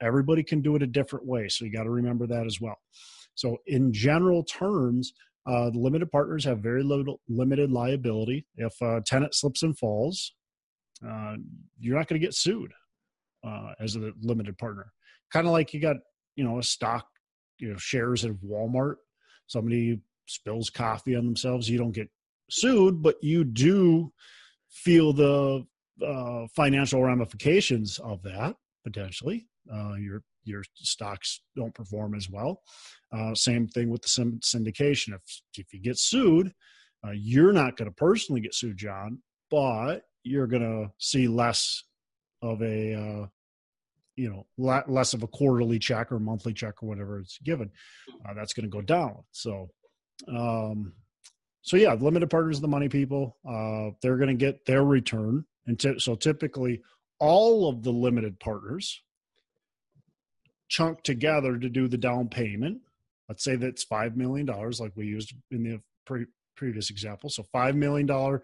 Everybody 0.01 0.43
can 0.43 0.63
do 0.63 0.77
it 0.77 0.83
a 0.83 0.87
different 0.87 1.27
way. 1.27 1.49
So 1.49 1.65
you 1.65 1.73
got 1.73 1.85
to 1.85 1.91
remember 1.91 2.27
that 2.27 2.47
as 2.47 2.61
well. 2.61 2.77
So, 3.35 3.59
in 3.67 3.93
general 3.93 4.43
terms, 4.45 5.13
uh, 5.47 5.71
the 5.71 5.79
limited 5.79 6.11
partners 6.11 6.45
have 6.45 6.59
very 6.59 6.83
little 6.83 7.21
limited 7.29 7.71
liability. 7.71 8.47
If 8.57 8.81
a 8.81 9.03
tenant 9.07 9.35
slips 9.35 9.63
and 9.63 9.79
falls, 9.79 10.33
uh, 11.07 11.35
you're 11.79 11.97
not 11.97 12.09
going 12.09 12.21
to 12.21 12.27
get 12.27 12.35
sued 12.35 12.73
uh, 13.47 13.73
as 13.79 13.95
a 13.95 14.11
limited 14.23 14.59
partner. 14.59 14.93
Kind 15.33 15.47
of 15.47 15.53
like 15.53 15.73
you 15.73 15.81
got, 15.81 15.97
you 16.35 16.45
know, 16.45 16.59
a 16.59 16.63
stock, 16.63 17.07
you 17.59 17.71
know, 17.71 17.77
shares 17.77 18.25
of 18.25 18.37
Walmart. 18.37 18.97
Somebody 19.47 20.01
spills 20.27 20.71
coffee 20.71 21.15
on 21.15 21.25
themselves, 21.25 21.69
you 21.69 21.79
don't 21.79 21.95
get 21.95 22.09
sued, 22.51 23.03
but 23.03 23.17
you 23.23 23.45
do 23.45 24.13
feel 24.69 25.13
the 25.13 25.65
uh, 26.05 26.47
financial 26.57 27.03
ramifications 27.03 27.99
of 27.99 28.23
that 28.23 28.57
potentially. 28.87 29.49
Uh, 29.73 29.95
your 29.95 30.23
your 30.45 30.63
stocks 30.75 31.43
don't 31.57 31.75
perform 31.75 32.15
as 32.15 32.31
well. 32.31 32.63
Uh, 33.13 33.35
same 33.35 33.67
thing 33.67 33.91
with 33.91 34.01
the 34.03 34.09
syndication. 34.09 35.15
If 35.15 35.23
if 35.59 35.75
you 35.75 35.81
get 35.81 35.99
sued, 35.99 36.53
uh, 37.05 37.11
you're 37.11 37.53
not 37.53 37.77
going 37.77 37.91
to 37.91 37.95
personally 37.95 38.41
get 38.41 38.55
sued, 38.55 38.77
John, 38.77 39.21
but 39.51 40.03
you're 40.23 40.47
going 40.47 40.63
to 40.63 40.93
see 40.99 41.27
less 41.27 41.83
of 42.43 42.63
a 42.63 42.95
uh, 42.95 43.27
you 44.15 44.31
know 44.31 44.47
less 44.57 45.15
of 45.15 45.25
a 45.25 45.27
quarterly 45.27 45.81
check 45.81 46.13
or 46.13 46.21
monthly 46.21 46.55
check 46.55 46.83
or 46.83 46.89
whatever 46.89 47.19
it's 47.19 47.39
given. 47.39 47.71
Uh, 48.25 48.35
that's 48.35 48.55
going 48.55 48.71
to 48.71 48.75
go 48.75 48.83
down. 48.83 49.17
So. 49.33 49.69
Um, 50.29 50.95
so 51.61 51.77
yeah, 51.77 51.95
limited 51.95 52.31
partners, 52.31 52.61
the 52.61 52.69
money 52.69 52.89
people, 52.89 53.37
uh, 53.47 53.91
they're 54.01 54.17
going 54.17 54.29
to 54.29 54.35
get 54.35 54.65
their 54.67 54.85
return, 54.85 55.45
and 55.67 55.79
t- 55.79 55.99
so 55.99 56.15
typically 56.15 56.81
all 57.19 57.69
of 57.69 57.83
the 57.83 57.93
limited 57.93 58.39
partners 58.39 59.03
chunk 60.69 61.03
together 61.03 61.57
to 61.57 61.69
do 61.69 61.89
the 61.89 61.99
down 61.99 62.29
payment. 62.29 62.81
Let's 63.29 63.45
say 63.45 63.57
that's 63.57 63.85
five 63.85 64.17
million 64.17 64.47
dollars, 64.47 64.81
like 64.81 64.93
we 64.95 65.07
used 65.07 65.33
in 65.51 65.63
the 65.63 65.81
pre- 66.05 66.27
previous 66.57 66.91
example. 66.91 67.31
So 67.31 67.45
five 67.53 67.75
million 67.75 68.07
dollar 68.07 68.43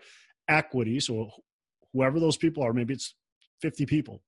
equity. 0.48 1.00
So 1.00 1.30
whoever 1.92 2.18
those 2.20 2.36
people 2.36 2.64
are, 2.64 2.72
maybe 2.72 2.94
it's 2.94 3.14
fifty 3.60 3.86
people. 3.86 4.22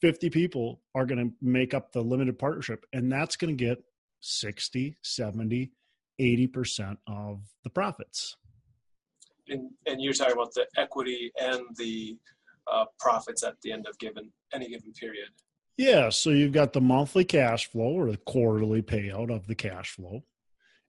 Fifty 0.00 0.30
people 0.30 0.80
are 0.94 1.06
going 1.06 1.28
to 1.28 1.34
make 1.40 1.74
up 1.74 1.92
the 1.92 2.02
limited 2.02 2.38
partnership, 2.38 2.84
and 2.92 3.10
that's 3.10 3.36
going 3.36 3.56
to 3.56 3.64
get 3.64 3.78
60, 4.22 4.96
70, 5.02 5.72
80% 6.20 6.96
of 7.06 7.40
the 7.64 7.70
profits. 7.70 8.36
And, 9.48 9.70
and 9.86 10.00
you're 10.00 10.12
talking 10.12 10.34
about 10.34 10.54
the 10.54 10.66
equity 10.76 11.32
and 11.40 11.62
the 11.76 12.16
uh, 12.70 12.84
profits 12.98 13.42
at 13.42 13.60
the 13.62 13.72
end 13.72 13.86
of 13.86 13.98
given 13.98 14.32
any 14.52 14.68
given 14.68 14.92
period. 14.92 15.28
Yeah, 15.76 16.10
so 16.10 16.30
you've 16.30 16.52
got 16.52 16.72
the 16.72 16.80
monthly 16.80 17.24
cash 17.24 17.70
flow 17.70 17.92
or 17.92 18.10
the 18.10 18.18
quarterly 18.18 18.82
payout 18.82 19.34
of 19.34 19.46
the 19.46 19.54
cash 19.54 19.90
flow. 19.90 20.24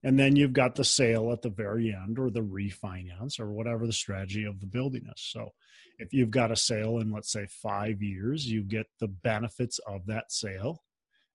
And 0.03 0.19
then 0.19 0.35
you've 0.35 0.51
got 0.51 0.75
the 0.75 0.83
sale 0.83 1.31
at 1.31 1.41
the 1.41 1.49
very 1.49 1.93
end 1.93 2.19
or 2.19 2.29
the 2.29 2.41
refinance 2.41 3.39
or 3.39 3.53
whatever 3.53 3.87
the 3.87 3.93
strategy 3.93 4.43
of 4.43 4.59
the 4.59 4.67
building 4.67 5.03
is. 5.05 5.13
So 5.21 5.53
if 5.97 6.11
you've 6.11 6.31
got 6.31 6.51
a 6.51 6.57
sale 6.57 6.97
in, 6.97 7.11
let's 7.11 7.31
say, 7.31 7.47
five 7.47 8.01
years, 8.01 8.45
you 8.45 8.63
get 8.63 8.87
the 8.99 9.07
benefits 9.07 9.79
of 9.87 10.05
that 10.07 10.29
sale 10.29 10.83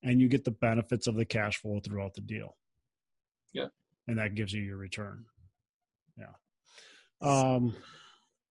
and 0.02 0.20
you 0.20 0.28
get 0.28 0.44
the 0.44 0.50
benefits 0.50 1.06
of 1.06 1.14
the 1.14 1.24
cash 1.24 1.56
flow 1.56 1.80
throughout 1.80 2.14
the 2.14 2.20
deal. 2.20 2.56
Yeah. 3.54 3.68
And 4.06 4.18
that 4.18 4.34
gives 4.34 4.52
you 4.52 4.62
your 4.62 4.76
return. 4.76 5.24
Yeah. 6.18 6.34
Um, 7.22 7.74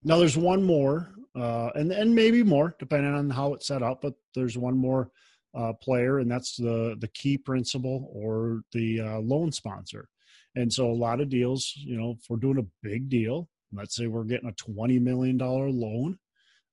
now 0.03 0.17
there's 0.17 0.37
one 0.37 0.63
more, 0.63 1.11
uh, 1.37 1.69
and 1.75 1.91
and 1.91 2.15
maybe 2.15 2.43
more 2.43 2.75
depending 2.79 3.13
on 3.13 3.29
how 3.29 3.53
it's 3.53 3.67
set 3.67 3.83
up. 3.83 4.01
But 4.01 4.13
there's 4.33 4.57
one 4.57 4.77
more 4.77 5.11
uh, 5.55 5.73
player, 5.73 6.19
and 6.19 6.29
that's 6.29 6.55
the 6.57 6.95
the 6.99 7.09
key 7.09 7.37
principal 7.37 8.09
or 8.13 8.61
the 8.71 9.01
uh, 9.01 9.19
loan 9.19 9.51
sponsor. 9.51 10.09
And 10.55 10.73
so 10.73 10.89
a 10.89 10.91
lot 10.91 11.21
of 11.21 11.29
deals, 11.29 11.73
you 11.75 11.97
know, 11.99 12.15
if 12.17 12.25
we're 12.29 12.37
doing 12.37 12.57
a 12.57 12.87
big 12.87 13.09
deal, 13.09 13.47
let's 13.71 13.95
say 13.95 14.07
we're 14.07 14.23
getting 14.23 14.49
a 14.49 14.53
twenty 14.53 14.99
million 14.99 15.37
dollar 15.37 15.69
loan. 15.69 16.17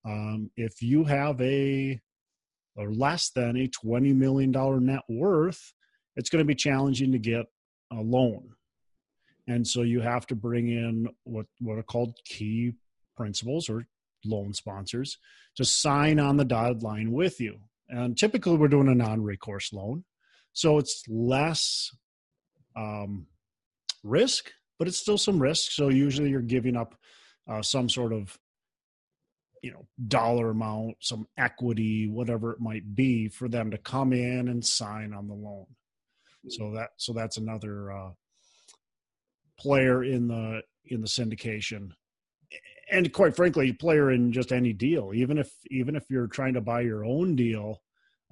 Um, 0.07 0.51
if 0.57 0.83
you 0.83 1.05
have 1.05 1.41
a 1.41 2.01
or 2.77 2.93
less 2.93 3.31
than 3.31 3.57
a 3.57 3.69
twenty 3.69 4.13
million 4.13 4.53
dollar 4.53 4.81
net 4.81 5.03
worth, 5.09 5.75
it's 6.17 6.31
going 6.31 6.41
to 6.43 6.47
be 6.47 6.55
challenging 6.55 7.13
to 7.13 7.19
get 7.19 7.47
a 7.93 8.01
loan. 8.01 8.51
And 9.47 9.67
so 9.67 9.83
you 9.83 10.01
have 10.01 10.27
to 10.29 10.35
bring 10.35 10.69
in 10.69 11.09
what, 11.25 11.47
what 11.61 11.79
are 11.79 11.83
called 11.83 12.17
key 12.25 12.73
principals 13.17 13.69
or 13.69 13.87
loan 14.25 14.53
sponsors 14.53 15.19
to 15.57 15.65
sign 15.65 16.19
on 16.19 16.37
the 16.37 16.45
dotted 16.45 16.83
line 16.83 17.13
with 17.13 17.41
you. 17.41 17.59
And 17.89 18.17
typically 18.17 18.57
we're 18.57 18.69
doing 18.69 18.89
a 18.89 18.95
non 18.95 19.23
recourse 19.23 19.73
loan. 19.73 20.05
So 20.53 20.79
it's 20.79 21.05
less 21.09 21.91
um, 22.77 23.27
risk, 24.03 24.53
but 24.79 24.89
it's 24.89 24.99
still 24.99 25.19
some 25.19 25.41
risk. 25.41 25.73
So 25.73 25.89
usually 25.89 26.31
you're 26.31 26.41
giving 26.41 26.77
up 26.77 26.95
uh, 27.49 27.63
some 27.63 27.89
sort 27.89 28.13
of 28.13 28.39
you 29.63 29.73
know 29.73 29.87
dollar 30.09 30.51
amount 30.51 30.97
some 31.01 31.27
equity 31.39 32.07
whatever 32.07 32.53
it 32.53 32.61
might 32.61 32.95
be 32.95 33.29
for 33.29 33.49
them 33.49 33.71
to 33.71 33.79
come 33.79 34.13
in 34.13 34.49
and 34.49 34.63
sign 34.63 35.15
on 35.15 35.27
the 35.27 35.33
loan 35.33 35.65
so 36.49 36.73
that 36.73 36.91
so 36.99 37.15
that's 37.15 37.39
another 37.39 37.91
uh, 37.91 38.11
player 39.59 40.05
in 40.05 40.29
the 40.29 40.63
in 40.87 41.01
the 41.01 41.07
syndication, 41.07 41.93
and 42.91 43.13
quite 43.13 43.37
frankly, 43.37 43.73
player 43.73 44.11
in 44.11 44.33
just 44.33 44.53
any 44.53 44.73
deal. 44.73 45.13
Even 45.15 45.39
if 45.39 45.51
even 45.71 45.97
if 45.97 46.05
you're 46.11 46.27
trying 46.27 46.55
to 46.55 46.61
buy 46.61 46.81
your 46.81 47.05
own 47.05 47.37
deal, 47.37 47.81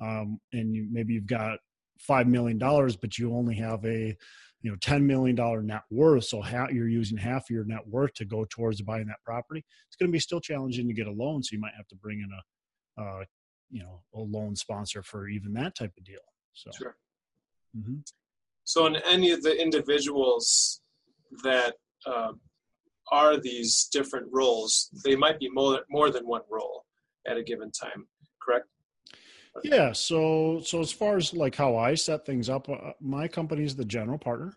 um, 0.00 0.40
and 0.52 0.74
you 0.74 0.88
maybe 0.90 1.14
you've 1.14 1.26
got 1.26 1.58
five 1.98 2.26
million 2.26 2.58
dollars, 2.58 2.96
but 2.96 3.18
you 3.18 3.34
only 3.34 3.54
have 3.56 3.84
a 3.84 4.16
you 4.62 4.70
know 4.70 4.76
ten 4.80 5.06
million 5.06 5.36
dollar 5.36 5.62
net 5.62 5.82
worth, 5.90 6.24
so 6.24 6.44
you're 6.70 6.88
using 6.88 7.18
half 7.18 7.44
of 7.44 7.50
your 7.50 7.64
net 7.64 7.86
worth 7.86 8.14
to 8.14 8.24
go 8.24 8.46
towards 8.48 8.80
buying 8.82 9.06
that 9.06 9.22
property. 9.24 9.64
It's 9.88 9.96
going 9.96 10.08
to 10.08 10.12
be 10.12 10.20
still 10.20 10.40
challenging 10.40 10.88
to 10.88 10.94
get 10.94 11.06
a 11.06 11.12
loan, 11.12 11.42
so 11.42 11.54
you 11.54 11.60
might 11.60 11.74
have 11.76 11.88
to 11.88 11.96
bring 11.96 12.20
in 12.20 12.28
a 12.30 13.02
uh, 13.02 13.24
you 13.70 13.82
know 13.82 14.02
a 14.14 14.20
loan 14.20 14.56
sponsor 14.56 15.02
for 15.02 15.28
even 15.28 15.52
that 15.54 15.74
type 15.74 15.92
of 15.96 16.04
deal. 16.04 16.20
So. 16.54 16.70
Sure. 16.76 16.96
Mm-hmm. 17.76 18.00
So, 18.64 18.86
in 18.86 18.96
any 18.96 19.32
of 19.32 19.42
the 19.42 19.60
individuals 19.60 20.80
that 21.42 21.74
uh, 22.06 22.32
are 23.12 23.36
these 23.36 23.88
different 23.92 24.26
roles, 24.32 24.88
they 25.04 25.14
might 25.14 25.38
be 25.38 25.48
more 25.50 25.80
more 25.90 26.10
than 26.10 26.26
one 26.26 26.42
role 26.50 26.86
at 27.26 27.36
a 27.36 27.42
given 27.42 27.70
time. 27.70 28.08
Correct? 28.40 28.66
Yeah. 29.62 29.92
So, 29.92 30.62
so 30.64 30.80
as 30.80 30.90
far 30.90 31.18
as 31.18 31.34
like 31.34 31.54
how 31.54 31.76
I 31.76 31.94
set 31.94 32.24
things 32.24 32.48
up, 32.48 32.68
uh, 32.68 32.92
my 33.00 33.28
company 33.28 33.64
is 33.64 33.76
the 33.76 33.84
general 33.84 34.18
partner, 34.18 34.56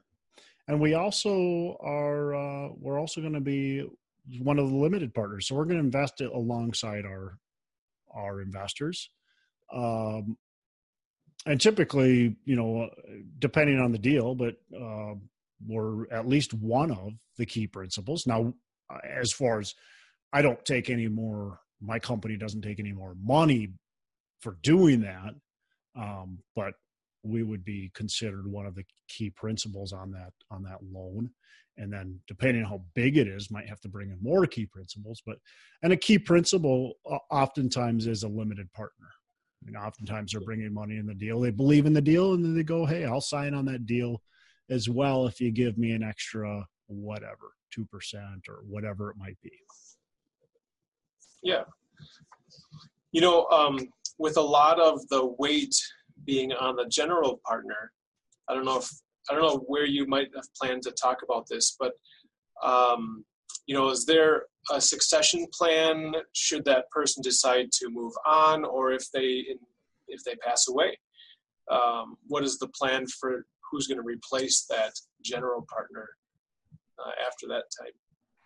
and 0.68 0.80
we 0.80 0.94
also 0.94 1.78
are 1.82 2.34
uh, 2.34 2.70
we're 2.80 3.00
also 3.00 3.22
going 3.22 3.34
to 3.34 3.42
be 3.42 3.86
one 4.40 4.58
of 4.58 4.70
the 4.70 4.76
limited 4.76 5.14
partners. 5.14 5.48
So 5.48 5.56
we're 5.56 5.66
going 5.66 5.78
to 5.78 5.84
invest 5.84 6.22
it 6.22 6.32
alongside 6.32 7.06
our 7.06 7.38
our 8.16 8.42
investors. 8.42 9.10
Um, 9.74 10.38
and 11.46 11.60
typically, 11.62 12.38
you 12.46 12.56
know, 12.56 12.90
depending 13.38 13.80
on 13.80 13.92
the 13.92 14.00
deal, 14.00 14.34
but 14.34 14.56
uh, 14.76 15.16
we're 15.68 16.10
at 16.12 16.28
least 16.28 16.54
one 16.54 16.92
of 16.92 17.14
the 17.38 17.46
key 17.46 17.68
principals. 17.68 18.26
Now, 18.26 18.54
as 19.04 19.32
far 19.32 19.60
as 19.60 19.74
I 20.34 20.42
don't 20.42 20.64
take 20.66 20.90
any 20.90 21.08
more, 21.08 21.60
my 21.82 22.00
company 22.00 22.38
doesn't 22.38 22.62
take 22.62 22.80
any 22.80 22.94
more 22.94 23.16
money 23.22 23.70
for 24.42 24.58
doing 24.62 25.02
that, 25.02 25.34
um, 25.96 26.40
but 26.56 26.74
we 27.24 27.44
would 27.44 27.66
be 27.66 27.92
considered 27.96 28.50
one 28.50 28.66
of 28.66 28.76
the 28.76 28.86
key 29.10 29.30
principals 29.30 29.94
on 29.94 30.12
that 30.12 30.32
on 30.52 30.62
that 30.64 30.78
loan 30.92 31.30
and 31.78 31.92
then 31.92 32.20
depending 32.28 32.64
on 32.64 32.70
how 32.70 32.82
big 32.94 33.18
it 33.18 33.28
is 33.28 33.50
might 33.50 33.68
have 33.68 33.80
to 33.82 33.90
bring 33.90 34.12
in 34.12 34.18
more 34.22 34.46
key 34.46 34.68
principals 34.68 35.24
but 35.26 35.38
and 35.82 35.92
a 35.92 35.98
key 35.98 36.20
principal 36.20 36.94
oftentimes 37.32 38.06
is 38.06 38.22
a 38.22 38.28
limited 38.28 38.72
partner 38.74 39.08
mean, 39.66 39.76
oftentimes 39.76 40.32
they're 40.32 40.42
bringing 40.42 40.74
money 40.74 40.98
in 40.98 41.06
the 41.06 41.14
deal. 41.14 41.40
They 41.40 41.52
believe 41.52 41.86
in 41.86 41.94
the 41.94 42.02
deal, 42.02 42.34
and 42.34 42.44
then 42.44 42.56
they 42.56 42.64
go, 42.64 42.86
"Hey, 42.86 43.06
I'll 43.06 43.22
sign 43.22 43.54
on 43.54 43.66
that 43.66 43.86
deal 43.86 44.22
as 44.70 44.90
well 44.90 45.28
if 45.28 45.40
you 45.40 45.52
give 45.52 45.78
me 45.78 45.92
an 45.92 46.04
extra 46.04 46.66
whatever, 46.88 47.54
two 47.72 47.86
percent 47.86 48.48
or 48.48 48.62
whatever 48.68 49.12
it 49.12 49.18
might 49.18 49.38
be." 49.42 49.52
Yeah, 51.44 51.64
you 53.12 53.22
know, 53.22 53.46
um, 53.46 53.80
with 54.18 54.38
a 54.38 54.42
lot 54.42 54.80
of 54.80 55.08
the 55.10 55.26
weight 55.38 55.76
being 56.26 56.52
on 56.54 56.76
the 56.76 56.86
general 56.86 57.40
partner, 57.46 57.92
I 58.50 58.54
don't 58.54 58.66
know 58.66 58.80
if 58.80 58.90
I 59.30 59.34
don't 59.34 59.44
know 59.44 59.64
where 59.68 59.86
you 59.86 60.06
might 60.06 60.30
have 60.36 60.46
planned 60.60 60.84
to 60.84 60.92
talk 60.92 61.20
about 61.24 61.48
this, 61.48 61.76
but 61.80 61.94
um, 62.64 63.26
you 63.68 63.76
know, 63.76 63.90
is 63.90 64.06
there 64.06 64.44
a 64.72 64.82
succession 64.82 65.46
plan 65.54 66.14
should 66.34 66.66
that 66.66 66.90
person 66.90 67.22
decide 67.22 67.72
to 67.72 67.90
move 67.90 68.14
on 68.26 68.66
or 68.66 68.92
if 68.92 69.10
they 69.12 69.46
if 70.08 70.24
they 70.24 70.36
pass 70.36 70.68
away 70.68 70.98
um, 71.72 72.18
what 72.28 72.44
is 72.44 72.58
the 72.58 72.68
plan 72.68 73.06
for 73.08 73.46
who's 73.72 73.88
going 73.88 73.98
to 73.98 74.06
replace 74.06 74.66
that 74.70 74.94
general 75.24 75.66
partner 75.72 76.10
uh, 77.00 77.12
after 77.28 77.48
that 77.48 77.64
time 77.80 77.92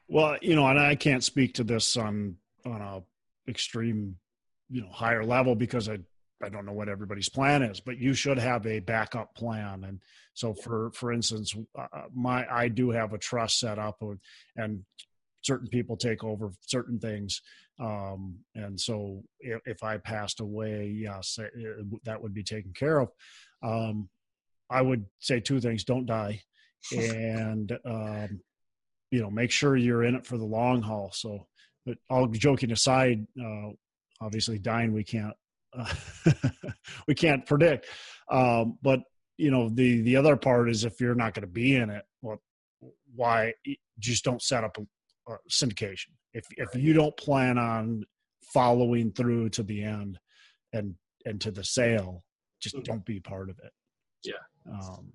well 0.08 0.38
you 0.42 0.56
know 0.56 0.68
and 0.68 0.80
i 0.80 0.96
can't 0.96 1.24
speak 1.24 1.54
to 1.54 1.64
this 1.64 1.98
on 1.98 2.36
on 2.66 2.82
a 2.82 3.02
extreme 3.50 4.16
you 4.70 4.82
know 4.82 4.90
higher 4.90 5.24
level 5.24 5.56
because 5.56 5.90
i 5.90 5.98
I 6.44 6.50
don't 6.50 6.66
know 6.66 6.74
what 6.74 6.90
everybody's 6.90 7.30
plan 7.30 7.64
is, 7.64 7.80
but 7.80 7.98
you 7.98 8.14
should 8.14 8.38
have 8.38 8.66
a 8.66 8.80
backup 8.80 9.36
plan. 9.36 9.84
And 9.84 10.00
so, 10.34 10.54
for 10.54 10.92
for 10.94 11.12
instance, 11.12 11.54
uh, 11.78 12.04
my 12.14 12.46
I 12.50 12.70
do 12.70 12.92
have 12.92 13.14
a 13.14 13.18
trust 13.18 13.60
set 13.60 13.78
up, 13.78 14.02
and 14.56 14.84
certain 15.42 15.68
people 15.68 15.98
take 15.98 16.24
over 16.24 16.52
certain 16.62 17.00
things. 17.00 17.42
Um, 17.80 18.40
and 18.56 18.80
so, 18.80 19.24
if, 19.40 19.62
if, 19.66 19.84
I 19.84 19.98
passed 19.98 20.42
away, 20.42 20.94
yes, 20.94 21.38
it, 21.40 22.04
that 22.04 22.22
would 22.22 22.34
be 22.34 22.44
taken 22.44 22.74
care 22.74 23.00
of. 23.00 23.10
Um, 23.64 24.10
I 24.70 24.82
would 24.82 25.06
say 25.20 25.40
two 25.40 25.60
things: 25.60 25.84
don't 25.84 26.06
die, 26.06 26.42
and 26.96 27.72
um, 27.86 28.42
you 29.12 29.22
know, 29.22 29.30
make 29.30 29.52
sure 29.52 29.76
you're 29.76 30.04
in 30.04 30.16
it 30.16 30.26
for 30.26 30.38
the 30.38 30.46
long 30.46 30.82
haul. 30.82 31.12
So, 31.14 31.48
but 31.86 31.98
all 32.10 32.28
joking 32.28 32.72
aside, 32.72 33.26
uh, 33.42 33.70
obviously 34.22 34.60
dying 34.60 34.94
we 34.94 35.04
can't 35.04 35.36
uh, 35.78 35.94
we 37.08 37.16
can't 37.16 37.46
predict. 37.46 37.88
Um, 38.30 38.78
but 38.82 39.02
you 39.38 39.52
know, 39.52 39.70
the 39.70 40.02
the 40.02 40.16
other 40.16 40.36
part 40.36 40.70
is 40.70 40.84
if 40.84 41.00
you're 41.00 41.16
not 41.16 41.34
going 41.34 41.48
to 41.48 41.52
be 41.52 41.76
in 41.76 41.90
it, 41.90 42.04
well, 42.22 42.42
why 43.16 43.54
just 44.00 44.24
don't 44.24 44.42
set 44.42 44.64
up 44.64 44.78
a, 44.78 45.32
a 45.32 45.38
syndication? 45.50 46.10
If 46.34 46.46
if 46.52 46.76
you 46.76 46.94
don't 46.94 47.16
plan 47.18 47.58
on 47.58 48.04
following 48.54 49.12
through 49.12 49.50
to 49.50 49.64
the 49.64 49.84
end 49.84 50.20
and 50.74 50.96
and 51.26 51.40
to 51.42 51.52
the 51.52 51.64
sale, 51.64 52.24
just 52.60 52.76
mm-hmm. 52.76 52.84
don't 52.84 53.06
be 53.06 53.20
part 53.20 53.50
of 53.50 53.60
it. 53.60 53.72
Yeah. 54.24 54.34
Um, 54.72 55.14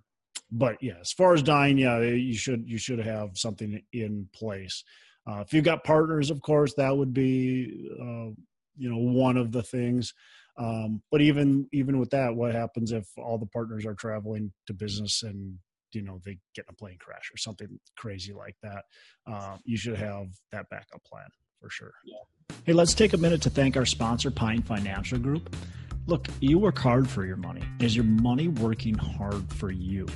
but 0.51 0.77
yeah, 0.81 0.99
as 1.01 1.13
far 1.13 1.35
as 1.35 1.43
dying, 1.43 1.79
yeah, 1.79 2.01
you 2.01 2.35
should 2.35 2.69
you 2.69 2.79
should 2.79 3.01
have 3.01 3.37
something 3.37 3.83
in 3.93 4.29
place. 4.35 4.85
Uh, 5.27 5.41
if 5.41 5.53
you've 5.53 5.65
got 5.65 5.85
partners, 5.85 6.31
of 6.31 6.43
course, 6.43 6.75
that 6.75 6.97
would 6.97 7.13
be 7.13 7.89
uh, 8.01 8.31
you 8.77 8.91
know 8.91 8.99
one 8.99 9.37
of 9.37 9.53
the 9.53 9.63
things. 9.63 10.13
Um, 10.57 11.03
but 11.11 11.21
even 11.21 11.67
even 11.73 11.99
with 11.99 12.11
that, 12.11 12.35
what 12.35 12.55
happens 12.55 12.93
if 12.93 13.07
all 13.17 13.39
the 13.39 13.47
partners 13.47 13.85
are 13.87 13.95
traveling 13.95 14.53
to 14.67 14.75
business 14.75 15.23
and 15.23 15.59
you 15.93 16.03
know 16.03 16.21
they 16.25 16.39
get 16.55 16.67
in 16.69 16.73
a 16.73 16.77
plane 16.77 16.99
crash 17.01 17.31
or 17.33 17.39
something 17.39 17.81
crazy 17.97 18.33
like 18.33 18.57
that? 18.63 18.85
Uh, 19.27 19.57
you 19.65 19.77
should 19.77 19.97
have 19.97 20.29
that 20.53 20.69
backup 20.71 21.03
plan 21.05 21.27
for 21.65 21.71
sure. 21.71 21.95
Yeah. 22.05 22.57
Hey, 22.65 22.75
let's 22.75 22.93
take 22.93 23.15
a 23.15 23.17
minute 23.17 23.41
to 23.43 23.51
thank 23.51 23.75
our 23.77 23.87
sponsor, 23.87 24.31
Pine 24.31 24.61
Financial 24.61 25.19
Group. 25.19 25.57
Look, 26.07 26.29
you 26.41 26.59
work 26.59 26.79
hard 26.79 27.09
for 27.09 27.25
your 27.25 27.39
money. 27.39 27.63
Is 27.81 27.97
your 27.97 28.05
money 28.05 28.49
working 28.49 28.95
hard 28.95 29.51
for 29.51 29.71
you? 29.71 30.07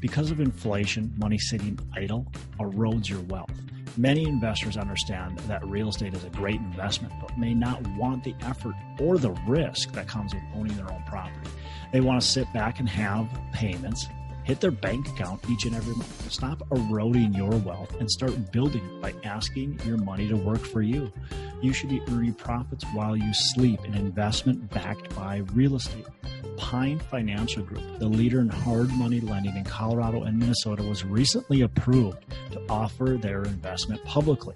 Because 0.00 0.30
of 0.30 0.40
inflation, 0.40 1.12
money 1.18 1.36
sitting 1.36 1.78
idle 1.94 2.26
erodes 2.58 3.10
your 3.10 3.20
wealth. 3.20 3.52
Many 3.98 4.24
investors 4.24 4.78
understand 4.78 5.38
that 5.40 5.62
real 5.66 5.90
estate 5.90 6.14
is 6.14 6.24
a 6.24 6.30
great 6.30 6.60
investment, 6.60 7.12
but 7.20 7.36
may 7.36 7.52
not 7.52 7.86
want 7.98 8.24
the 8.24 8.34
effort 8.40 8.74
or 8.98 9.18
the 9.18 9.32
risk 9.46 9.92
that 9.92 10.08
comes 10.08 10.32
with 10.32 10.42
owning 10.54 10.74
their 10.76 10.90
own 10.90 11.02
property. 11.06 11.50
They 11.92 12.00
want 12.00 12.22
to 12.22 12.26
sit 12.26 12.50
back 12.54 12.80
and 12.80 12.88
have 12.88 13.28
payments, 13.52 14.08
hit 14.48 14.62
their 14.62 14.70
bank 14.70 15.06
account 15.10 15.38
each 15.50 15.66
and 15.66 15.76
every 15.76 15.94
month. 15.94 16.32
Stop 16.32 16.62
eroding 16.72 17.34
your 17.34 17.50
wealth 17.50 17.94
and 18.00 18.10
start 18.10 18.50
building 18.50 18.82
it 18.82 19.02
by 19.02 19.12
asking 19.22 19.78
your 19.84 19.98
money 19.98 20.26
to 20.26 20.36
work 20.36 20.64
for 20.64 20.80
you. 20.80 21.12
You 21.60 21.74
should 21.74 21.90
be 21.90 22.00
earning 22.08 22.32
profits 22.32 22.82
while 22.94 23.14
you 23.14 23.34
sleep, 23.34 23.80
an 23.84 23.92
investment 23.92 24.70
backed 24.70 25.14
by 25.14 25.42
real 25.52 25.76
estate. 25.76 26.06
Pine 26.56 26.98
Financial 26.98 27.62
Group, 27.62 27.98
the 27.98 28.08
leader 28.08 28.40
in 28.40 28.48
hard 28.48 28.90
money 28.92 29.20
lending 29.20 29.54
in 29.54 29.64
Colorado 29.64 30.22
and 30.22 30.38
Minnesota, 30.38 30.82
was 30.82 31.04
recently 31.04 31.60
approved 31.60 32.24
to 32.52 32.62
offer 32.70 33.18
their 33.20 33.42
investment 33.42 34.02
publicly. 34.06 34.54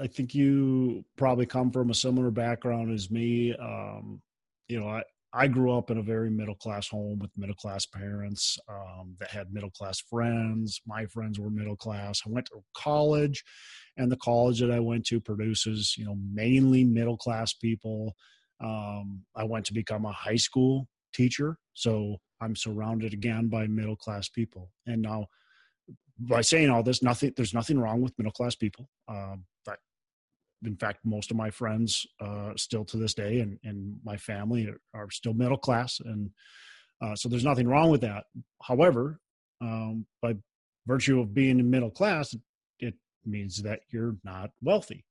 i 0.00 0.06
think 0.06 0.34
you 0.34 1.04
probably 1.16 1.46
come 1.46 1.70
from 1.70 1.90
a 1.90 1.94
similar 1.94 2.30
background 2.30 2.92
as 2.92 3.10
me. 3.10 3.54
Um, 3.54 4.20
you 4.68 4.80
know 4.80 4.88
i 4.88 5.02
I 5.34 5.48
grew 5.48 5.76
up 5.76 5.90
in 5.90 5.98
a 5.98 6.02
very 6.02 6.30
middle 6.30 6.54
class 6.54 6.88
home 6.88 7.18
with 7.18 7.30
middle 7.36 7.56
class 7.56 7.86
parents 7.86 8.56
um, 8.68 9.16
that 9.18 9.30
had 9.30 9.52
middle 9.52 9.70
class 9.70 10.00
friends. 10.00 10.80
My 10.86 11.06
friends 11.06 11.40
were 11.40 11.50
middle 11.50 11.76
class. 11.76 12.20
I 12.24 12.30
went 12.30 12.46
to 12.46 12.62
college, 12.76 13.42
and 13.96 14.12
the 14.12 14.16
college 14.16 14.60
that 14.60 14.70
I 14.70 14.80
went 14.80 15.06
to 15.06 15.20
produces, 15.20 15.96
you 15.98 16.04
know, 16.04 16.16
mainly 16.32 16.84
middle 16.84 17.16
class 17.16 17.52
people 17.52 18.14
um, 18.60 19.24
I 19.34 19.44
went 19.44 19.66
to 19.66 19.74
become 19.74 20.04
a 20.04 20.12
high 20.12 20.36
school 20.36 20.88
teacher, 21.12 21.58
so 21.74 22.16
I'm 22.40 22.56
surrounded 22.56 23.12
again 23.12 23.48
by 23.48 23.66
middle 23.66 23.96
class 23.96 24.28
people. 24.28 24.70
And 24.86 25.02
now, 25.02 25.26
by 26.18 26.42
saying 26.42 26.70
all 26.70 26.82
this, 26.82 27.02
nothing 27.02 27.32
there's 27.36 27.54
nothing 27.54 27.78
wrong 27.78 28.00
with 28.00 28.16
middle 28.18 28.32
class 28.32 28.54
people. 28.54 28.88
Um, 29.08 29.44
in 30.64 30.76
fact, 30.76 31.00
most 31.04 31.30
of 31.30 31.36
my 31.36 31.50
friends 31.50 32.06
uh, 32.20 32.52
still 32.56 32.84
to 32.86 32.96
this 32.96 33.14
day, 33.14 33.40
and 33.40 33.58
and 33.64 33.98
my 34.04 34.16
family 34.16 34.68
are, 34.94 35.10
still 35.10 35.34
middle 35.34 35.58
class, 35.58 36.00
and 36.04 36.30
uh, 37.02 37.14
so 37.14 37.28
there's 37.28 37.44
nothing 37.44 37.68
wrong 37.68 37.90
with 37.90 38.00
that. 38.02 38.24
However, 38.62 39.20
um, 39.60 40.06
by 40.22 40.34
virtue 40.86 41.20
of 41.20 41.34
being 41.34 41.58
in 41.58 41.70
middle 41.70 41.90
class, 41.90 42.34
it 42.78 42.94
means 43.24 43.62
that 43.62 43.80
you're 43.90 44.16
not 44.24 44.50
wealthy 44.62 45.04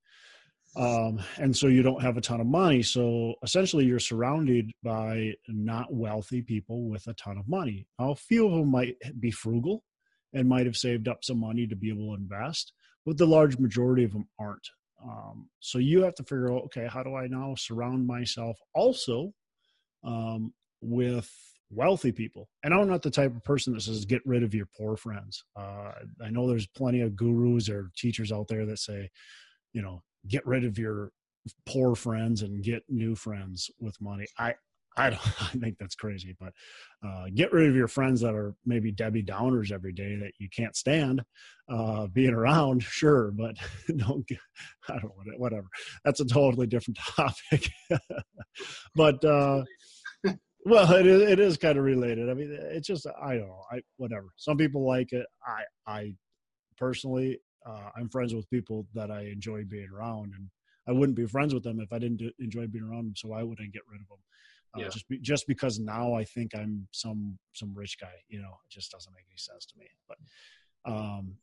um, 0.75 1.21
and 1.37 1.55
so 1.55 1.67
you 1.67 1.83
don't 1.83 2.01
have 2.01 2.17
a 2.17 2.21
ton 2.21 2.41
of 2.41 2.47
money. 2.47 2.81
So 2.81 3.35
essentially, 3.43 3.85
you're 3.85 3.99
surrounded 3.99 4.71
by 4.83 5.33
not 5.47 5.93
wealthy 5.93 6.41
people 6.41 6.89
with 6.89 7.05
a 7.07 7.13
ton 7.13 7.37
of 7.37 7.47
money. 7.47 7.85
A 7.99 8.15
few 8.15 8.47
of 8.47 8.53
them 8.53 8.71
might 8.71 8.95
be 9.19 9.29
frugal 9.29 9.83
and 10.33 10.49
might 10.49 10.65
have 10.65 10.77
saved 10.77 11.07
up 11.07 11.23
some 11.23 11.39
money 11.39 11.67
to 11.67 11.75
be 11.75 11.89
able 11.89 12.15
to 12.15 12.21
invest, 12.21 12.73
but 13.05 13.17
the 13.17 13.27
large 13.27 13.59
majority 13.59 14.03
of 14.03 14.13
them 14.13 14.27
aren't. 14.39 14.67
Um, 15.03 15.49
so 15.59 15.79
you 15.79 16.03
have 16.03 16.15
to 16.15 16.23
figure 16.23 16.51
out, 16.51 16.63
okay, 16.65 16.87
how 16.87 17.03
do 17.03 17.15
I 17.15 17.27
now 17.27 17.55
surround 17.55 18.07
myself 18.07 18.57
also 18.73 19.33
um, 20.03 20.53
with 20.81 21.29
wealthy 21.69 22.11
people? 22.11 22.49
And 22.63 22.73
I'm 22.73 22.87
not 22.87 23.01
the 23.01 23.11
type 23.11 23.35
of 23.35 23.43
person 23.43 23.73
that 23.73 23.81
says 23.81 24.05
get 24.05 24.21
rid 24.25 24.43
of 24.43 24.53
your 24.53 24.67
poor 24.77 24.95
friends. 24.95 25.43
Uh, 25.55 25.91
I 26.23 26.29
know 26.29 26.47
there's 26.47 26.67
plenty 26.67 27.01
of 27.01 27.15
gurus 27.15 27.69
or 27.69 27.91
teachers 27.97 28.31
out 28.31 28.47
there 28.47 28.65
that 28.65 28.79
say, 28.79 29.09
you 29.73 29.81
know, 29.81 30.01
get 30.27 30.45
rid 30.45 30.63
of 30.63 30.77
your 30.77 31.11
poor 31.65 31.95
friends 31.95 32.41
and 32.41 32.63
get 32.63 32.83
new 32.87 33.15
friends 33.15 33.69
with 33.79 33.99
money. 33.99 34.25
I 34.37 34.55
I 34.97 35.09
don't 35.11 35.21
I 35.41 35.57
think 35.57 35.77
that's 35.77 35.95
crazy, 35.95 36.35
but 36.39 36.53
uh, 37.05 37.25
get 37.33 37.51
rid 37.51 37.69
of 37.69 37.75
your 37.75 37.87
friends 37.87 38.21
that 38.21 38.35
are 38.35 38.55
maybe 38.65 38.91
Debbie 38.91 39.23
Downers 39.23 39.71
every 39.71 39.93
day 39.93 40.15
that 40.17 40.33
you 40.39 40.49
can't 40.55 40.75
stand 40.75 41.21
uh, 41.69 42.07
being 42.07 42.33
around. 42.33 42.83
Sure, 42.83 43.31
but 43.31 43.55
don't. 43.97 44.27
Get, 44.27 44.39
I 44.89 44.93
don't 44.93 45.03
know 45.03 45.37
whatever. 45.37 45.67
That's 46.05 46.19
a 46.19 46.25
totally 46.25 46.67
different 46.67 46.99
topic. 47.15 47.69
but 48.95 49.23
uh, 49.23 49.63
well, 50.65 50.93
it 50.93 51.05
is, 51.05 51.21
it 51.21 51.39
is 51.39 51.57
kind 51.57 51.77
of 51.77 51.83
related. 51.83 52.29
I 52.29 52.33
mean, 52.33 52.57
it's 52.59 52.87
just 52.87 53.05
I 53.21 53.35
don't 53.35 53.47
know. 53.47 53.63
I 53.71 53.81
whatever. 53.97 54.27
Some 54.37 54.57
people 54.57 54.85
like 54.85 55.11
it. 55.11 55.25
I 55.45 55.63
I 55.91 56.13
personally 56.77 57.39
uh, 57.65 57.89
I'm 57.95 58.09
friends 58.09 58.33
with 58.33 58.49
people 58.49 58.87
that 58.93 59.11
I 59.11 59.21
enjoy 59.23 59.63
being 59.65 59.89
around, 59.93 60.33
and 60.35 60.49
I 60.87 60.91
wouldn't 60.91 61.17
be 61.17 61.25
friends 61.25 61.53
with 61.53 61.63
them 61.63 61.79
if 61.79 61.91
I 61.91 61.99
didn't 61.99 62.17
do, 62.17 62.31
enjoy 62.39 62.67
being 62.67 62.85
around 62.85 63.05
them. 63.05 63.15
So 63.15 63.29
why 63.29 63.43
would 63.43 63.59
I 63.61 63.65
get 63.65 63.83
rid 63.89 64.01
of 64.01 64.07
them? 64.07 64.19
Uh, 64.75 64.81
yeah. 64.81 64.89
Just 64.89 65.07
be, 65.07 65.19
just 65.19 65.47
because 65.47 65.79
now 65.79 66.13
I 66.13 66.23
think 66.23 66.55
I'm 66.55 66.87
some 66.91 67.37
some 67.53 67.73
rich 67.75 67.99
guy, 67.99 68.13
you 68.27 68.41
know, 68.41 68.57
it 68.65 68.71
just 68.71 68.91
doesn't 68.91 69.13
make 69.13 69.25
any 69.29 69.37
sense 69.37 69.65
to 69.67 69.77
me. 69.77 69.87
But 70.07 70.91
um, 70.91 71.35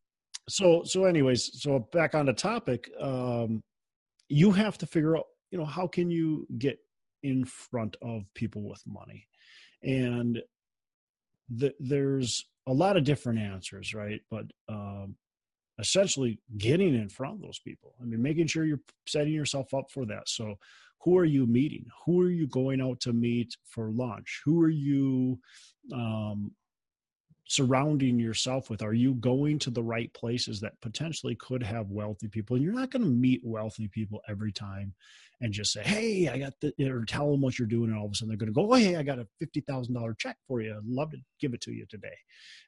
so 0.49 0.83
so 0.85 1.05
anyways, 1.05 1.63
so 1.63 1.89
back 1.93 2.15
on 2.15 2.27
the 2.27 2.33
topic, 2.33 2.91
um, 3.01 3.63
you 4.29 4.51
have 4.53 4.79
to 4.79 4.87
figure 4.87 5.17
out, 5.17 5.27
you 5.51 5.59
know, 5.59 5.65
how 5.65 5.87
can 5.87 6.11
you 6.11 6.47
get 6.59 6.79
in 7.23 7.45
front 7.45 7.97
of 8.03 8.23
people 8.35 8.69
with 8.69 8.83
money, 8.87 9.27
and 9.83 10.41
the, 11.49 11.73
there's 11.79 12.47
a 12.67 12.73
lot 12.73 12.97
of 12.97 13.05
different 13.05 13.39
answers, 13.39 13.95
right? 13.95 14.21
But 14.31 14.47
um, 14.69 15.17
essentially 15.81 16.39
getting 16.59 16.95
in 16.95 17.09
front 17.09 17.37
of 17.37 17.41
those 17.41 17.59
people. 17.59 17.95
I 18.01 18.05
mean, 18.05 18.23
making 18.23 18.47
sure 18.47 18.65
you're 18.65 18.81
setting 19.07 19.33
yourself 19.33 19.73
up 19.75 19.91
for 19.91 20.05
that. 20.07 20.29
So, 20.29 20.57
who 21.03 21.17
are 21.17 21.25
you 21.25 21.47
meeting? 21.47 21.87
Who 22.05 22.21
are 22.23 22.31
you 22.31 22.47
going 22.47 22.81
out 22.81 23.01
to 23.01 23.13
meet 23.13 23.57
for 23.65 23.91
lunch? 23.91 24.43
Who 24.45 24.61
are 24.61 24.69
you 24.69 25.39
um, 25.95 26.53
surrounding 27.49 28.19
yourself 28.19 28.71
with? 28.71 28.83
Are 28.83 28.93
you 28.93 29.15
going 29.15 29.59
to 29.61 29.71
the 29.71 29.83
right 29.83 30.13
places 30.13 30.61
that 30.61 30.81
potentially 30.81 31.35
could 31.37 31.63
have 31.63 31.91
wealthy 31.91 32.29
people? 32.29 32.55
And 32.55 32.65
you're 32.65 32.75
not 32.75 32.91
going 32.91 33.03
to 33.03 33.09
meet 33.11 33.41
wealthy 33.43 33.89
people 33.89 34.21
every 34.29 34.53
time 34.53 34.95
and 35.41 35.53
just 35.53 35.73
say, 35.73 35.83
"Hey, 35.83 36.29
I 36.29 36.39
got 36.39 36.53
the," 36.61 36.73
or 36.87 37.05
tell 37.07 37.31
them 37.31 37.41
what 37.41 37.59
you're 37.59 37.67
doing, 37.67 37.91
and 37.91 37.99
all 37.99 38.05
of 38.05 38.13
a 38.13 38.15
sudden 38.15 38.29
they're 38.29 38.37
going 38.37 38.53
to 38.53 38.55
go, 38.55 38.71
"Oh, 38.71 38.75
hey, 38.75 38.97
I 38.97 39.03
got 39.03 39.19
a 39.19 39.27
fifty 39.39 39.63
thousand 39.63 39.95
dollar 39.95 40.15
check 40.15 40.37
for 40.47 40.61
you. 40.61 40.73
I'd 40.73 40.85
love 40.85 41.11
to 41.13 41.19
give 41.41 41.55
it 41.55 41.63
to 41.63 41.73
you 41.73 41.87
today." 41.89 42.17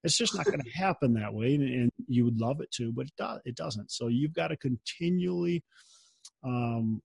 It's 0.05 0.17
just 0.17 0.35
not 0.35 0.47
going 0.47 0.63
to 0.63 0.71
happen 0.71 1.13
that 1.15 1.35
way, 1.35 1.55
and, 1.55 1.63
and, 1.63 1.93
you 2.09 2.25
would 2.25 2.41
love 2.41 2.61
it 2.61 2.71
to, 2.73 2.93
but 2.93 3.07
it 3.07 3.17
does. 3.17 3.41
It 3.45 3.57
doesn't. 3.57 3.91
So 3.91 4.09
you've 4.09 4.33
got 4.33 4.49
to 4.49 4.57
continually 4.57 5.63
um, 6.43 7.01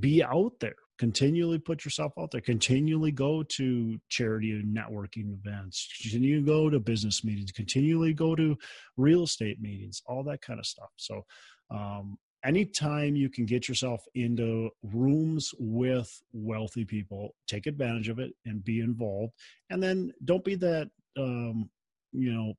be 0.00 0.22
out 0.22 0.52
there. 0.60 0.74
Continually 0.98 1.58
put 1.58 1.84
yourself 1.84 2.12
out 2.18 2.30
there. 2.30 2.40
Continually 2.40 3.10
go 3.10 3.42
to 3.42 3.98
charity 4.08 4.52
and 4.52 4.76
networking 4.76 5.32
events. 5.32 5.88
Continue 6.02 6.40
to 6.40 6.46
go 6.46 6.70
to 6.70 6.78
business 6.78 7.24
meetings. 7.24 7.50
Continually 7.50 8.12
go 8.12 8.34
to 8.36 8.56
real 8.96 9.24
estate 9.24 9.60
meetings 9.60 10.02
all 10.06 10.22
that 10.24 10.42
kind 10.42 10.60
of 10.60 10.66
stuff. 10.66 10.90
So 10.96 11.22
um, 11.70 12.18
anytime 12.44 13.16
you 13.16 13.28
can 13.28 13.46
get 13.46 13.68
yourself 13.68 14.04
into 14.14 14.70
rooms 14.82 15.52
with 15.58 16.22
wealthy 16.32 16.84
people 16.84 17.34
take 17.46 17.66
advantage 17.66 18.08
of 18.08 18.18
it 18.18 18.32
and 18.44 18.64
be 18.64 18.80
involved. 18.80 19.32
And 19.70 19.82
then 19.82 20.12
don't 20.24 20.44
be 20.44 20.56
that 20.56 20.88
um, 21.16 21.70
you 22.12 22.32
know 22.32 22.54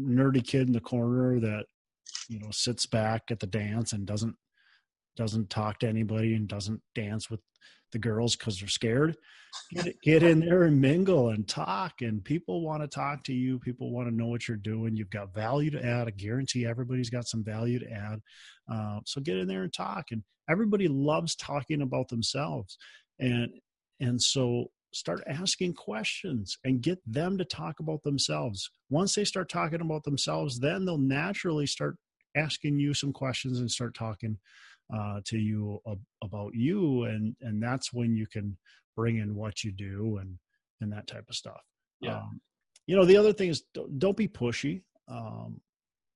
nerdy 0.00 0.46
kid 0.46 0.66
in 0.66 0.72
the 0.72 0.80
corner 0.80 1.40
that 1.40 1.66
you 2.28 2.38
know 2.38 2.50
sits 2.50 2.86
back 2.86 3.24
at 3.30 3.40
the 3.40 3.46
dance 3.46 3.92
and 3.92 4.06
doesn't 4.06 4.36
doesn't 5.16 5.50
talk 5.50 5.78
to 5.78 5.88
anybody 5.88 6.34
and 6.34 6.48
doesn't 6.48 6.80
dance 6.94 7.30
with 7.30 7.40
the 7.92 7.98
girls 7.98 8.36
because 8.36 8.58
they're 8.58 8.68
scared 8.68 9.16
get, 9.72 10.00
get 10.02 10.22
in 10.22 10.40
there 10.40 10.64
and 10.64 10.80
mingle 10.80 11.30
and 11.30 11.48
talk 11.48 12.02
and 12.02 12.24
people 12.24 12.62
want 12.62 12.82
to 12.82 12.88
talk 12.88 13.24
to 13.24 13.32
you 13.32 13.58
people 13.58 13.90
want 13.90 14.08
to 14.08 14.14
know 14.14 14.26
what 14.26 14.46
you're 14.46 14.56
doing 14.56 14.96
you've 14.96 15.10
got 15.10 15.34
value 15.34 15.70
to 15.70 15.84
add 15.84 16.06
i 16.06 16.10
guarantee 16.10 16.64
everybody's 16.64 17.10
got 17.10 17.26
some 17.26 17.42
value 17.42 17.78
to 17.78 17.90
add 17.90 18.20
uh, 18.72 19.00
so 19.04 19.20
get 19.20 19.36
in 19.36 19.48
there 19.48 19.62
and 19.62 19.72
talk 19.72 20.06
and 20.12 20.22
everybody 20.48 20.88
loves 20.88 21.34
talking 21.34 21.82
about 21.82 22.08
themselves 22.08 22.78
and 23.18 23.50
and 24.00 24.20
so 24.20 24.66
start 24.92 25.22
asking 25.28 25.74
questions 25.74 26.58
and 26.64 26.80
get 26.80 26.98
them 27.06 27.38
to 27.38 27.44
talk 27.44 27.78
about 27.78 28.02
themselves. 28.02 28.70
Once 28.88 29.14
they 29.14 29.24
start 29.24 29.48
talking 29.48 29.80
about 29.80 30.02
themselves 30.04 30.58
then 30.58 30.84
they'll 30.84 30.98
naturally 30.98 31.66
start 31.66 31.96
asking 32.36 32.78
you 32.78 32.94
some 32.94 33.12
questions 33.12 33.58
and 33.60 33.70
start 33.70 33.94
talking 33.94 34.38
uh, 34.92 35.20
to 35.24 35.38
you 35.38 35.80
ab- 35.86 36.04
about 36.22 36.54
you 36.54 37.04
and 37.04 37.34
and 37.40 37.62
that's 37.62 37.92
when 37.92 38.14
you 38.14 38.26
can 38.26 38.56
bring 38.96 39.18
in 39.18 39.34
what 39.34 39.64
you 39.64 39.72
do 39.72 40.18
and 40.18 40.38
and 40.80 40.92
that 40.92 41.06
type 41.06 41.24
of 41.28 41.34
stuff. 41.34 41.60
Yeah. 42.00 42.16
Um, 42.18 42.40
you 42.86 42.96
know 42.96 43.04
the 43.04 43.16
other 43.16 43.32
thing 43.32 43.50
is 43.50 43.62
don't, 43.74 43.98
don't 43.98 44.16
be 44.16 44.28
pushy. 44.28 44.82
Um, 45.08 45.60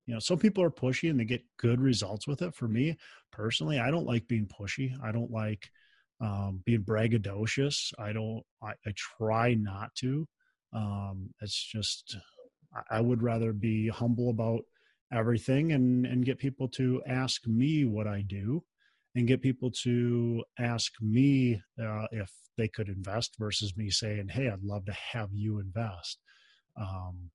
you 0.07 0.15
know 0.15 0.21
some 0.21 0.39
people 0.39 0.63
are 0.63 0.71
pushy 0.71 1.11
and 1.11 1.19
they 1.19 1.25
get 1.25 1.43
good 1.59 1.81
results 1.81 2.27
with 2.27 2.43
it. 2.43 2.55
For 2.55 2.69
me 2.69 2.97
personally 3.33 3.81
i 3.81 3.91
don't 3.91 4.07
like 4.07 4.29
being 4.29 4.47
pushy. 4.47 4.93
I 5.03 5.13
don't 5.13 5.31
like 5.31 5.69
um, 6.21 6.63
being 6.65 6.83
braggadocious. 6.85 7.93
I 7.99 8.13
don't 8.13 8.43
i, 8.63 8.71
I 8.87 8.93
try 8.97 9.55
not 9.55 9.95
to. 9.97 10.27
Um, 10.73 11.31
it's 11.41 11.63
just 11.63 12.17
I, 12.75 12.99
I 12.99 13.01
would 13.01 13.23
rather 13.23 13.53
be 13.53 13.89
humble 13.89 14.31
about 14.31 14.65
everything 15.15 15.73
and 15.73 16.07
and 16.07 16.25
get 16.25 16.39
people 16.39 16.69
to 16.69 17.03
ask 17.07 17.47
me 17.47 17.85
what 17.85 18.07
I 18.07 18.23
do 18.23 18.63
and 19.15 19.29
get 19.29 19.43
people 19.43 19.71
to 19.71 20.43
ask 20.59 20.93
me 21.01 21.63
uh, 21.81 22.07
if 22.11 22.31
they 22.59 22.69
could 22.69 22.89
invest 22.89 23.37
versus 23.39 23.77
me 23.77 23.91
saying, 23.91 24.29
"Hey, 24.29 24.49
I'd 24.49 24.63
love 24.63 24.85
to 24.87 24.93
have 24.93 25.31
you 25.33 25.61
invest." 25.61 26.19
Um, 26.81 27.31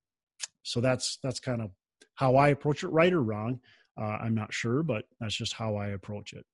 so 0.64 0.82
that's 0.82 1.20
that's 1.24 1.40
kind 1.40 1.62
of 1.62 1.72
how 2.16 2.36
I 2.36 2.50
approach 2.50 2.84
it. 2.84 2.90
Right 2.90 3.14
or 3.14 3.24
wrong, 3.24 3.60
uh, 4.00 4.18
I'm 4.22 4.36
not 4.36 4.54
sure, 4.54 4.84
but 4.84 5.06
that's 5.20 5.36
just 5.36 5.54
how 5.54 5.76
I 5.76 5.90
approach 5.90 6.34
it. 6.34 6.46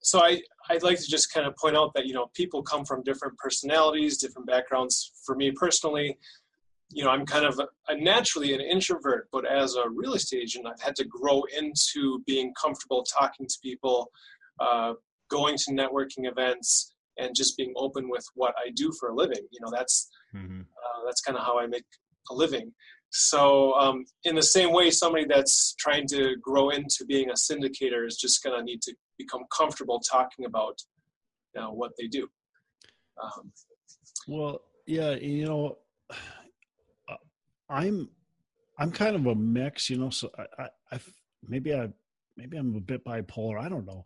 So 0.00 0.20
I 0.20 0.40
I'd 0.70 0.82
like 0.82 0.98
to 0.98 1.06
just 1.06 1.32
kind 1.32 1.46
of 1.46 1.56
point 1.56 1.76
out 1.76 1.92
that 1.94 2.06
you 2.06 2.14
know 2.14 2.30
people 2.34 2.62
come 2.62 2.84
from 2.84 3.02
different 3.02 3.36
personalities, 3.38 4.18
different 4.18 4.46
backgrounds. 4.46 5.12
For 5.24 5.34
me 5.34 5.50
personally, 5.50 6.16
you 6.90 7.04
know, 7.04 7.10
I'm 7.10 7.26
kind 7.26 7.44
of 7.44 7.58
a, 7.58 7.92
a 7.92 7.96
naturally 7.96 8.54
an 8.54 8.60
introvert, 8.60 9.28
but 9.30 9.44
as 9.46 9.74
a 9.74 9.88
real 9.90 10.14
estate 10.14 10.42
agent, 10.42 10.66
I've 10.66 10.80
had 10.80 10.96
to 10.96 11.04
grow 11.04 11.42
into 11.56 12.22
being 12.26 12.52
comfortable 12.60 13.04
talking 13.04 13.46
to 13.46 13.54
people, 13.62 14.10
uh, 14.58 14.94
going 15.30 15.56
to 15.58 15.72
networking 15.72 16.30
events, 16.30 16.94
and 17.18 17.34
just 17.34 17.56
being 17.56 17.74
open 17.76 18.08
with 18.08 18.24
what 18.34 18.54
I 18.64 18.70
do 18.74 18.92
for 18.98 19.10
a 19.10 19.14
living. 19.14 19.46
You 19.50 19.60
know, 19.60 19.70
that's 19.70 20.08
mm-hmm. 20.34 20.60
uh, 20.60 21.04
that's 21.06 21.20
kind 21.20 21.36
of 21.36 21.44
how 21.44 21.58
I 21.58 21.66
make 21.66 21.84
a 22.30 22.34
living. 22.34 22.72
So, 23.10 23.72
um, 23.74 24.04
in 24.24 24.34
the 24.34 24.42
same 24.42 24.72
way, 24.72 24.90
somebody 24.90 25.24
that's 25.24 25.74
trying 25.78 26.06
to 26.08 26.36
grow 26.42 26.70
into 26.70 27.04
being 27.06 27.30
a 27.30 27.34
syndicator 27.34 28.06
is 28.06 28.16
just 28.16 28.42
going 28.42 28.58
to 28.58 28.62
need 28.62 28.82
to 28.82 28.94
become 29.18 29.42
comfortable 29.56 30.00
talking 30.00 30.44
about 30.44 30.78
you 31.54 31.62
know, 31.62 31.72
what 31.72 31.92
they 31.98 32.06
do. 32.06 32.28
Um, 33.22 33.52
well, 34.26 34.60
yeah, 34.86 35.12
you 35.12 35.46
know, 35.46 35.78
I'm 37.68 38.08
I'm 38.78 38.92
kind 38.92 39.16
of 39.16 39.26
a 39.26 39.34
mix, 39.34 39.90
you 39.90 39.98
know. 39.98 40.10
So 40.10 40.30
I, 40.38 40.62
I, 40.62 40.68
I 40.92 41.00
maybe 41.46 41.74
I 41.74 41.88
maybe 42.36 42.56
I'm 42.56 42.74
a 42.76 42.80
bit 42.80 43.04
bipolar. 43.04 43.60
I 43.60 43.68
don't 43.68 43.86
know, 43.86 44.04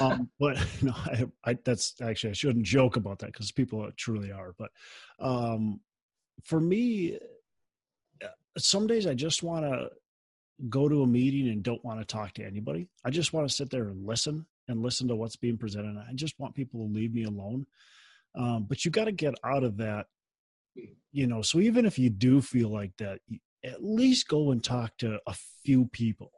um, 0.00 0.30
but 0.40 0.58
no, 0.82 0.92
I, 0.94 1.24
I, 1.44 1.58
that's 1.64 1.94
actually 2.02 2.30
I 2.30 2.34
shouldn't 2.34 2.66
joke 2.66 2.96
about 2.96 3.20
that 3.20 3.32
because 3.32 3.52
people 3.52 3.88
truly 3.96 4.32
are. 4.32 4.54
But 4.58 4.70
um, 5.20 5.80
for 6.44 6.60
me, 6.60 7.18
uh, 8.22 8.28
some 8.58 8.86
days 8.86 9.06
I 9.06 9.14
just 9.14 9.42
want 9.42 9.64
to 9.64 9.90
go 10.68 10.88
to 10.88 11.02
a 11.02 11.06
meeting 11.06 11.48
and 11.48 11.62
don't 11.62 11.84
want 11.84 12.00
to 12.00 12.04
talk 12.04 12.34
to 12.34 12.44
anybody. 12.44 12.88
I 13.04 13.10
just 13.10 13.32
want 13.32 13.48
to 13.48 13.54
sit 13.54 13.70
there 13.70 13.84
and 13.84 14.04
listen 14.04 14.46
and 14.66 14.82
listen 14.82 15.08
to 15.08 15.16
what's 15.16 15.36
being 15.36 15.56
presented. 15.56 15.96
I 15.96 16.12
just 16.14 16.38
want 16.38 16.54
people 16.54 16.86
to 16.86 16.92
leave 16.92 17.14
me 17.14 17.24
alone. 17.24 17.66
Um, 18.34 18.66
but 18.68 18.84
you 18.84 18.90
got 18.90 19.04
to 19.04 19.12
get 19.12 19.34
out 19.44 19.64
of 19.64 19.78
that 19.78 20.06
you 21.12 21.26
know 21.26 21.42
so 21.42 21.60
even 21.60 21.84
if 21.86 21.98
you 21.98 22.10
do 22.10 22.40
feel 22.40 22.68
like 22.68 22.92
that 22.98 23.20
at 23.64 23.82
least 23.84 24.28
go 24.28 24.52
and 24.52 24.62
talk 24.62 24.96
to 24.98 25.18
a 25.26 25.34
few 25.64 25.86
people 25.86 26.32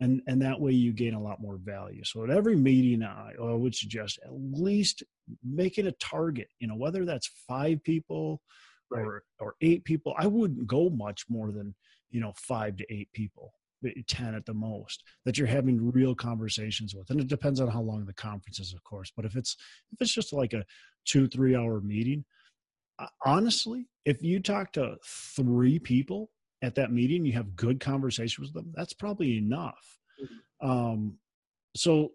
and 0.00 0.20
and 0.26 0.42
that 0.42 0.60
way 0.60 0.72
you 0.72 0.92
gain 0.92 1.14
a 1.14 1.22
lot 1.22 1.40
more 1.40 1.56
value. 1.56 2.04
So 2.04 2.24
at 2.24 2.30
every 2.30 2.56
meeting 2.56 3.02
i, 3.02 3.32
I 3.40 3.52
would 3.52 3.74
suggest 3.74 4.18
at 4.24 4.32
least 4.32 5.02
making 5.44 5.86
a 5.86 5.92
target 5.92 6.48
you 6.58 6.68
know 6.68 6.76
whether 6.76 7.04
that's 7.04 7.30
five 7.48 7.82
people 7.82 8.40
right. 8.90 9.04
or 9.04 9.22
or 9.38 9.54
eight 9.60 9.84
people. 9.84 10.14
I 10.18 10.26
wouldn't 10.26 10.66
go 10.66 10.90
much 10.90 11.24
more 11.28 11.50
than 11.52 11.74
you 12.10 12.20
know 12.20 12.32
five 12.36 12.76
to 12.76 12.86
eight 12.92 13.08
people 13.12 13.52
eh, 13.86 13.90
10 14.06 14.34
at 14.34 14.46
the 14.46 14.54
most 14.54 15.02
that 15.24 15.38
you're 15.38 15.46
having 15.46 15.90
real 15.90 16.14
conversations 16.14 16.94
with. 16.94 17.10
And 17.10 17.20
it 17.20 17.28
depends 17.28 17.60
on 17.60 17.68
how 17.68 17.82
long 17.82 18.04
the 18.04 18.14
conference 18.14 18.60
is 18.60 18.74
of 18.74 18.82
course 18.84 19.12
but 19.16 19.24
if 19.24 19.36
it's 19.36 19.56
if 19.92 20.00
it's 20.00 20.14
just 20.14 20.32
like 20.32 20.52
a 20.52 20.64
two 21.04 21.28
three 21.28 21.56
hour 21.56 21.80
meeting 21.80 22.24
honestly, 23.24 23.88
if 24.04 24.22
you 24.22 24.40
talk 24.40 24.72
to 24.72 24.96
three 25.04 25.78
people 25.78 26.30
at 26.62 26.74
that 26.76 26.92
meeting, 26.92 27.24
you 27.24 27.32
have 27.32 27.56
good 27.56 27.80
conversations 27.80 28.48
with 28.48 28.54
them, 28.54 28.72
that's 28.74 28.92
probably 28.92 29.38
enough. 29.38 29.98
Mm-hmm. 30.22 30.68
Um, 30.68 31.18
so 31.74 32.12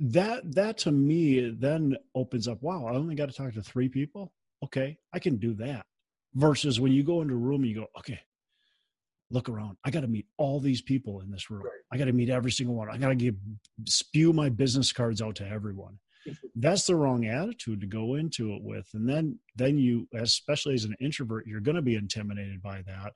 that 0.00 0.54
that 0.54 0.78
to 0.78 0.90
me 0.90 1.50
then 1.50 1.96
opens 2.14 2.48
up. 2.48 2.62
Wow, 2.62 2.86
I 2.86 2.96
only 2.96 3.14
got 3.14 3.28
to 3.28 3.34
talk 3.34 3.54
to 3.54 3.62
three 3.62 3.88
people. 3.88 4.32
Okay, 4.64 4.98
I 5.12 5.18
can 5.18 5.36
do 5.36 5.54
that. 5.54 5.86
Versus 6.34 6.80
when 6.80 6.92
you 6.92 7.02
go 7.02 7.22
into 7.22 7.34
a 7.34 7.38
room 7.38 7.62
and 7.62 7.70
you 7.70 7.76
go, 7.76 7.86
okay, 7.98 8.20
look 9.30 9.48
around. 9.48 9.76
I 9.84 9.90
got 9.90 10.00
to 10.00 10.08
meet 10.08 10.26
all 10.36 10.60
these 10.60 10.82
people 10.82 11.20
in 11.20 11.30
this 11.30 11.50
room. 11.50 11.62
Right. 11.62 11.72
I 11.92 11.96
got 11.96 12.06
to 12.06 12.12
meet 12.12 12.28
every 12.28 12.50
single 12.50 12.74
one. 12.74 12.90
I 12.90 12.98
got 12.98 13.08
to 13.08 13.14
give 13.14 13.36
spew 13.86 14.32
my 14.32 14.48
business 14.48 14.92
cards 14.92 15.22
out 15.22 15.36
to 15.36 15.48
everyone 15.48 15.98
that's 16.56 16.86
the 16.86 16.94
wrong 16.94 17.26
attitude 17.26 17.80
to 17.80 17.86
go 17.86 18.14
into 18.14 18.54
it 18.54 18.62
with. 18.62 18.88
And 18.94 19.08
then 19.08 19.38
then 19.54 19.78
you 19.78 20.08
especially 20.14 20.74
as 20.74 20.84
an 20.84 20.96
introvert 21.00 21.46
you're 21.46 21.60
going 21.60 21.76
to 21.76 21.82
be 21.82 21.96
intimidated 21.96 22.62
by 22.62 22.82
that. 22.86 23.12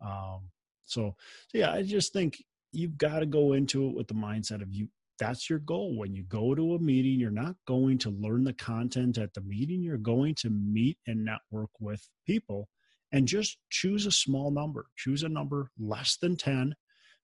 Um, 0.00 0.50
so, 0.84 1.14
so 1.48 1.58
yeah 1.58 1.72
i 1.72 1.82
just 1.82 2.12
think 2.12 2.42
you've 2.72 2.96
got 2.96 3.18
to 3.18 3.26
go 3.26 3.52
into 3.52 3.88
it 3.88 3.94
with 3.94 4.06
the 4.08 4.14
mindset 4.14 4.62
of 4.62 4.72
you 4.72 4.88
that's 5.18 5.50
your 5.50 5.58
goal. 5.58 5.96
When 5.96 6.14
you 6.14 6.22
go 6.22 6.54
to 6.54 6.74
a 6.74 6.78
meeting 6.78 7.18
you're 7.18 7.30
not 7.30 7.56
going 7.66 7.98
to 7.98 8.10
learn 8.10 8.44
the 8.44 8.52
content 8.52 9.18
at 9.18 9.34
the 9.34 9.40
meeting. 9.40 9.82
You're 9.82 9.98
going 9.98 10.34
to 10.36 10.50
meet 10.50 10.98
and 11.06 11.24
network 11.24 11.70
with 11.80 12.08
people 12.26 12.68
and 13.12 13.26
just 13.26 13.58
choose 13.70 14.06
a 14.06 14.12
small 14.12 14.50
number. 14.50 14.86
Choose 14.96 15.24
a 15.24 15.28
number 15.28 15.70
less 15.78 16.16
than 16.20 16.36
10 16.36 16.74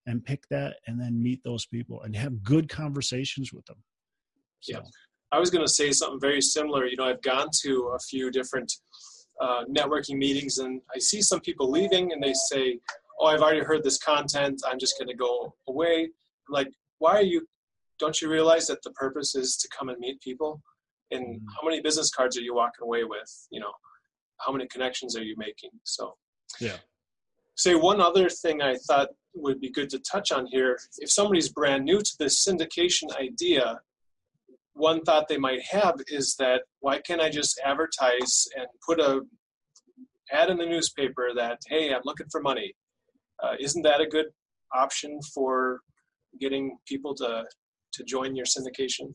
and 0.06 0.24
pick 0.24 0.46
that 0.50 0.76
and 0.86 1.00
then 1.00 1.22
meet 1.22 1.42
those 1.44 1.66
people 1.66 2.02
and 2.02 2.16
have 2.16 2.42
good 2.42 2.68
conversations 2.68 3.52
with 3.52 3.64
them. 3.66 3.82
So. 4.60 4.72
yeah 4.72 4.80
I 5.32 5.38
was 5.38 5.50
going 5.50 5.64
to 5.64 5.72
say 5.72 5.90
something 5.90 6.20
very 6.20 6.40
similar. 6.40 6.86
You 6.86 6.96
know, 6.96 7.04
I've 7.04 7.22
gone 7.22 7.48
to 7.62 7.92
a 7.94 7.98
few 7.98 8.30
different 8.30 8.72
uh, 9.40 9.64
networking 9.64 10.16
meetings 10.16 10.58
and 10.58 10.80
I 10.94 10.98
see 10.98 11.20
some 11.20 11.40
people 11.40 11.70
leaving 11.70 12.12
and 12.12 12.22
they 12.22 12.34
say, 12.34 12.78
oh, 13.18 13.26
I've 13.26 13.40
already 13.40 13.64
heard 13.64 13.82
this 13.82 13.98
content. 13.98 14.62
I'm 14.66 14.78
just 14.78 14.98
going 14.98 15.08
to 15.08 15.14
go 15.14 15.54
away. 15.68 16.04
I'm 16.04 16.52
like, 16.52 16.68
why 16.98 17.16
are 17.16 17.22
you? 17.22 17.46
Don't 17.98 18.20
you 18.20 18.28
realize 18.30 18.66
that 18.66 18.82
the 18.82 18.90
purpose 18.90 19.34
is 19.34 19.56
to 19.56 19.68
come 19.76 19.88
and 19.88 19.98
meet 19.98 20.20
people? 20.20 20.62
And 21.10 21.40
mm. 21.40 21.44
how 21.54 21.66
many 21.68 21.80
business 21.80 22.10
cards 22.10 22.36
are 22.36 22.42
you 22.42 22.54
walking 22.54 22.82
away 22.82 23.04
with? 23.04 23.46
You 23.50 23.60
know, 23.60 23.72
how 24.38 24.52
many 24.52 24.66
connections 24.66 25.16
are 25.16 25.22
you 25.22 25.34
making? 25.36 25.70
So, 25.84 26.14
yeah. 26.60 26.76
Say 27.56 27.74
one 27.74 28.00
other 28.00 28.28
thing 28.28 28.62
I 28.62 28.76
thought 28.88 29.10
would 29.34 29.60
be 29.60 29.70
good 29.70 29.90
to 29.90 29.98
touch 30.00 30.32
on 30.32 30.46
here. 30.46 30.78
If 30.98 31.10
somebody's 31.10 31.48
brand 31.48 31.84
new 31.84 32.00
to 32.00 32.12
this 32.18 32.44
syndication 32.44 33.14
idea, 33.16 33.80
one 34.74 35.02
thought 35.02 35.28
they 35.28 35.38
might 35.38 35.62
have 35.70 35.94
is 36.08 36.34
that 36.38 36.62
why 36.80 37.00
can't 37.00 37.20
I 37.20 37.30
just 37.30 37.60
advertise 37.64 38.46
and 38.56 38.66
put 38.86 39.00
a 39.00 39.22
ad 40.32 40.50
in 40.50 40.58
the 40.58 40.66
newspaper 40.66 41.30
that 41.34 41.60
hey 41.68 41.92
I'm 41.92 42.02
looking 42.04 42.26
for 42.30 42.40
money? 42.40 42.74
Uh, 43.42 43.54
isn't 43.60 43.82
that 43.82 44.00
a 44.00 44.06
good 44.06 44.26
option 44.74 45.20
for 45.34 45.80
getting 46.40 46.76
people 46.86 47.14
to 47.16 47.44
to 47.92 48.04
join 48.04 48.34
your 48.34 48.46
syndication? 48.46 49.14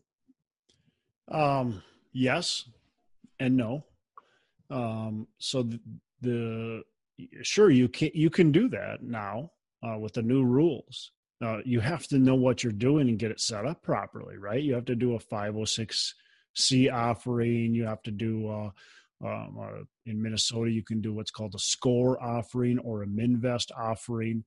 Um, 1.30 1.84
yes, 2.14 2.66
and 3.40 3.56
no. 3.56 3.84
Um, 4.70 5.28
so 5.38 5.64
the, 5.64 5.80
the 6.22 6.84
sure 7.42 7.70
you 7.70 7.90
can 7.90 8.12
you 8.14 8.30
can 8.30 8.52
do 8.52 8.70
that 8.70 9.04
now 9.04 9.52
uh, 9.84 9.98
with 9.98 10.14
the 10.14 10.22
new 10.22 10.44
rules. 10.44 11.12
Uh, 11.42 11.60
you 11.64 11.80
have 11.80 12.06
to 12.08 12.20
know 12.20 12.36
what 12.36 12.64
you're 12.64 12.72
doing 12.74 13.08
and 13.08 13.20
get 13.20 13.32
it 13.32 13.40
set 13.40 13.66
up 13.66 13.82
properly, 13.82 14.38
right? 14.38 14.62
You 14.62 14.74
have 14.74 14.86
to 14.86 14.96
do 14.96 15.16
a 15.16 15.20
506c 15.20 16.94
offering. 16.94 17.74
You 17.74 17.86
have 17.86 18.02
to 18.04 18.12
do 18.12 18.50
uh, 18.50 18.70
um, 19.24 19.58
uh, 19.62 19.84
in 20.06 20.22
Minnesota, 20.22 20.72
you 20.72 20.84
can 20.84 21.02
do 21.02 21.14
what's 21.14 21.32
called 21.32 21.54
a 21.54 21.60
SCOR 21.60 22.22
offering 22.24 22.80
or 22.80 23.04
a 23.04 23.08
MNvest 23.08 23.72
offering. 23.78 24.46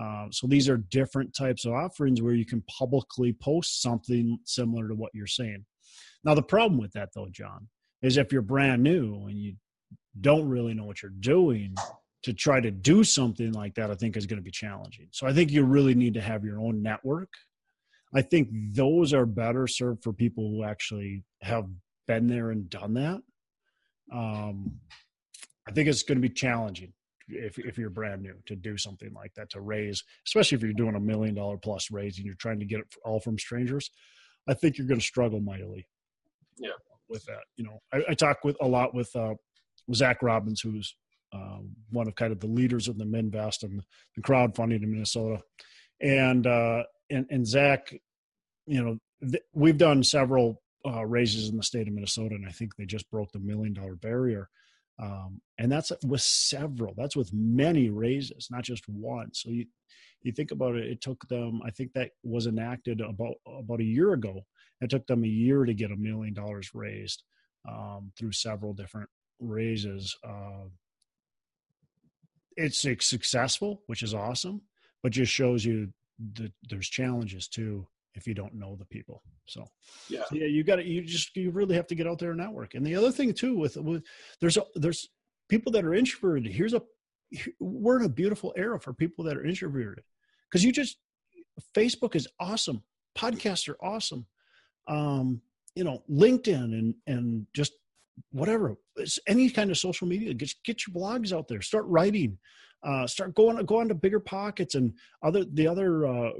Uh, 0.00 0.26
so 0.30 0.46
these 0.46 0.68
are 0.68 0.78
different 0.78 1.34
types 1.34 1.66
of 1.66 1.72
offerings 1.72 2.22
where 2.22 2.34
you 2.34 2.46
can 2.46 2.62
publicly 2.62 3.32
post 3.34 3.82
something 3.82 4.38
similar 4.44 4.88
to 4.88 4.94
what 4.94 5.14
you're 5.14 5.26
saying. 5.26 5.64
Now, 6.24 6.34
the 6.34 6.42
problem 6.42 6.80
with 6.80 6.92
that, 6.92 7.10
though, 7.14 7.28
John, 7.30 7.68
is 8.02 8.16
if 8.16 8.32
you're 8.32 8.42
brand 8.42 8.82
new 8.82 9.26
and 9.26 9.38
you 9.38 9.56
don't 10.18 10.48
really 10.48 10.72
know 10.72 10.84
what 10.84 11.02
you're 11.02 11.12
doing, 11.20 11.74
to 12.24 12.32
try 12.32 12.58
to 12.58 12.70
do 12.70 13.04
something 13.04 13.52
like 13.52 13.74
that, 13.74 13.90
I 13.90 13.94
think 13.94 14.16
is 14.16 14.26
going 14.26 14.38
to 14.38 14.44
be 14.44 14.50
challenging. 14.50 15.08
So 15.12 15.26
I 15.26 15.32
think 15.32 15.50
you 15.50 15.62
really 15.62 15.94
need 15.94 16.14
to 16.14 16.22
have 16.22 16.44
your 16.44 16.58
own 16.58 16.82
network. 16.82 17.28
I 18.14 18.22
think 18.22 18.48
those 18.72 19.12
are 19.12 19.26
better 19.26 19.66
served 19.66 20.02
for 20.02 20.12
people 20.12 20.50
who 20.50 20.64
actually 20.64 21.24
have 21.42 21.66
been 22.08 22.26
there 22.26 22.50
and 22.50 22.70
done 22.70 22.94
that. 22.94 23.20
Um, 24.12 24.80
I 25.68 25.72
think 25.72 25.88
it's 25.88 26.02
going 26.02 26.16
to 26.16 26.28
be 26.28 26.34
challenging 26.34 26.92
if 27.28 27.58
if 27.58 27.78
you're 27.78 27.90
brand 27.90 28.22
new 28.22 28.34
to 28.46 28.56
do 28.56 28.76
something 28.76 29.12
like 29.14 29.34
that 29.34 29.50
to 29.50 29.60
raise, 29.60 30.02
especially 30.26 30.56
if 30.56 30.62
you're 30.62 30.72
doing 30.72 30.94
a 30.94 31.00
million 31.00 31.34
dollar 31.34 31.56
plus 31.56 31.90
raise 31.90 32.16
and 32.18 32.26
you're 32.26 32.34
trying 32.36 32.60
to 32.60 32.66
get 32.66 32.80
it 32.80 32.86
all 33.04 33.20
from 33.20 33.38
strangers. 33.38 33.90
I 34.48 34.54
think 34.54 34.76
you're 34.76 34.86
going 34.86 35.00
to 35.00 35.06
struggle 35.06 35.40
mightily. 35.40 35.88
Yeah, 36.58 36.70
with 37.08 37.24
that, 37.26 37.44
you 37.56 37.64
know, 37.64 37.80
I, 37.92 38.02
I 38.10 38.14
talk 38.14 38.44
with 38.44 38.56
a 38.60 38.68
lot 38.68 38.94
with 38.94 39.14
uh, 39.16 39.34
Zach 39.94 40.22
Robbins, 40.22 40.60
who's 40.60 40.94
um, 41.34 41.70
one 41.90 42.06
of 42.06 42.14
kind 42.14 42.32
of 42.32 42.40
the 42.40 42.46
leaders 42.46 42.88
of 42.88 42.98
the 42.98 43.04
MNvest 43.04 43.62
and 43.62 43.82
the 44.16 44.22
crowdfunding 44.22 44.82
in 44.82 44.90
Minnesota, 44.90 45.42
and 46.00 46.46
uh, 46.46 46.84
and 47.10 47.26
and 47.30 47.46
Zach, 47.46 47.92
you 48.66 48.82
know, 48.82 48.98
th- 49.20 49.42
we've 49.52 49.78
done 49.78 50.02
several 50.02 50.62
uh, 50.86 51.04
raises 51.04 51.48
in 51.48 51.56
the 51.56 51.62
state 51.62 51.88
of 51.88 51.94
Minnesota, 51.94 52.34
and 52.34 52.46
I 52.46 52.52
think 52.52 52.76
they 52.76 52.86
just 52.86 53.10
broke 53.10 53.32
the 53.32 53.40
million 53.40 53.72
dollar 53.72 53.96
barrier. 53.96 54.48
Um, 55.02 55.40
and 55.58 55.72
that's 55.72 55.90
with 56.04 56.20
several. 56.20 56.94
That's 56.96 57.16
with 57.16 57.32
many 57.32 57.90
raises, 57.90 58.48
not 58.50 58.62
just 58.62 58.88
one. 58.88 59.30
So 59.32 59.50
you 59.50 59.66
you 60.22 60.32
think 60.32 60.52
about 60.52 60.76
it, 60.76 60.86
it 60.86 61.00
took 61.00 61.26
them. 61.28 61.60
I 61.64 61.70
think 61.70 61.92
that 61.92 62.10
was 62.22 62.46
enacted 62.46 63.00
about 63.00 63.34
about 63.46 63.80
a 63.80 63.84
year 63.84 64.12
ago. 64.12 64.42
It 64.80 64.90
took 64.90 65.06
them 65.06 65.24
a 65.24 65.28
year 65.28 65.64
to 65.64 65.74
get 65.74 65.90
a 65.90 65.96
million 65.96 66.34
dollars 66.34 66.70
raised 66.74 67.22
um, 67.68 68.12
through 68.18 68.32
several 68.32 68.72
different 68.72 69.08
raises. 69.40 70.16
Uh, 70.26 70.68
it's 72.56 72.78
successful, 72.78 73.82
which 73.86 74.02
is 74.02 74.14
awesome, 74.14 74.62
but 75.02 75.12
just 75.12 75.32
shows 75.32 75.64
you 75.64 75.92
that 76.34 76.52
there's 76.68 76.88
challenges 76.88 77.48
too 77.48 77.86
if 78.14 78.26
you 78.26 78.34
don't 78.34 78.54
know 78.54 78.76
the 78.76 78.84
people. 78.84 79.22
So 79.46 79.66
yeah, 80.08 80.22
so 80.28 80.36
yeah, 80.36 80.46
you 80.46 80.64
got 80.64 80.76
to 80.76 80.84
you 80.84 81.02
just 81.02 81.36
you 81.36 81.50
really 81.50 81.74
have 81.74 81.86
to 81.88 81.94
get 81.94 82.06
out 82.06 82.18
there 82.18 82.30
and 82.30 82.40
network. 82.40 82.74
And 82.74 82.86
the 82.86 82.96
other 82.96 83.10
thing 83.10 83.32
too 83.34 83.56
with 83.56 83.76
with 83.76 84.04
there's 84.40 84.56
a, 84.56 84.64
there's 84.74 85.08
people 85.48 85.72
that 85.72 85.84
are 85.84 85.94
introverted. 85.94 86.52
Here's 86.52 86.74
a 86.74 86.82
we're 87.58 87.98
in 87.98 88.04
a 88.04 88.08
beautiful 88.08 88.54
era 88.56 88.78
for 88.78 88.92
people 88.92 89.24
that 89.24 89.36
are 89.36 89.44
introverted 89.44 90.04
because 90.48 90.64
you 90.64 90.72
just 90.72 90.98
Facebook 91.76 92.14
is 92.14 92.28
awesome, 92.40 92.82
podcasts 93.16 93.68
are 93.68 93.78
awesome, 93.82 94.26
um, 94.88 95.40
you 95.74 95.84
know, 95.84 96.02
LinkedIn 96.10 96.64
and 96.64 96.94
and 97.06 97.46
just 97.54 97.72
whatever 98.30 98.76
it's 98.96 99.18
any 99.26 99.50
kind 99.50 99.70
of 99.70 99.78
social 99.78 100.06
media 100.06 100.34
get, 100.34 100.52
get 100.64 100.86
your 100.86 100.94
blogs 100.94 101.32
out 101.32 101.48
there 101.48 101.62
start 101.62 101.84
writing 101.86 102.38
uh, 102.82 103.06
start 103.06 103.34
going 103.34 103.64
go 103.64 103.80
on 103.80 103.88
to 103.88 103.94
BiggerPockets 103.94 104.74
and 104.74 104.92
other 105.22 105.44
the 105.44 105.66
other 105.66 106.06
uh, 106.06 106.30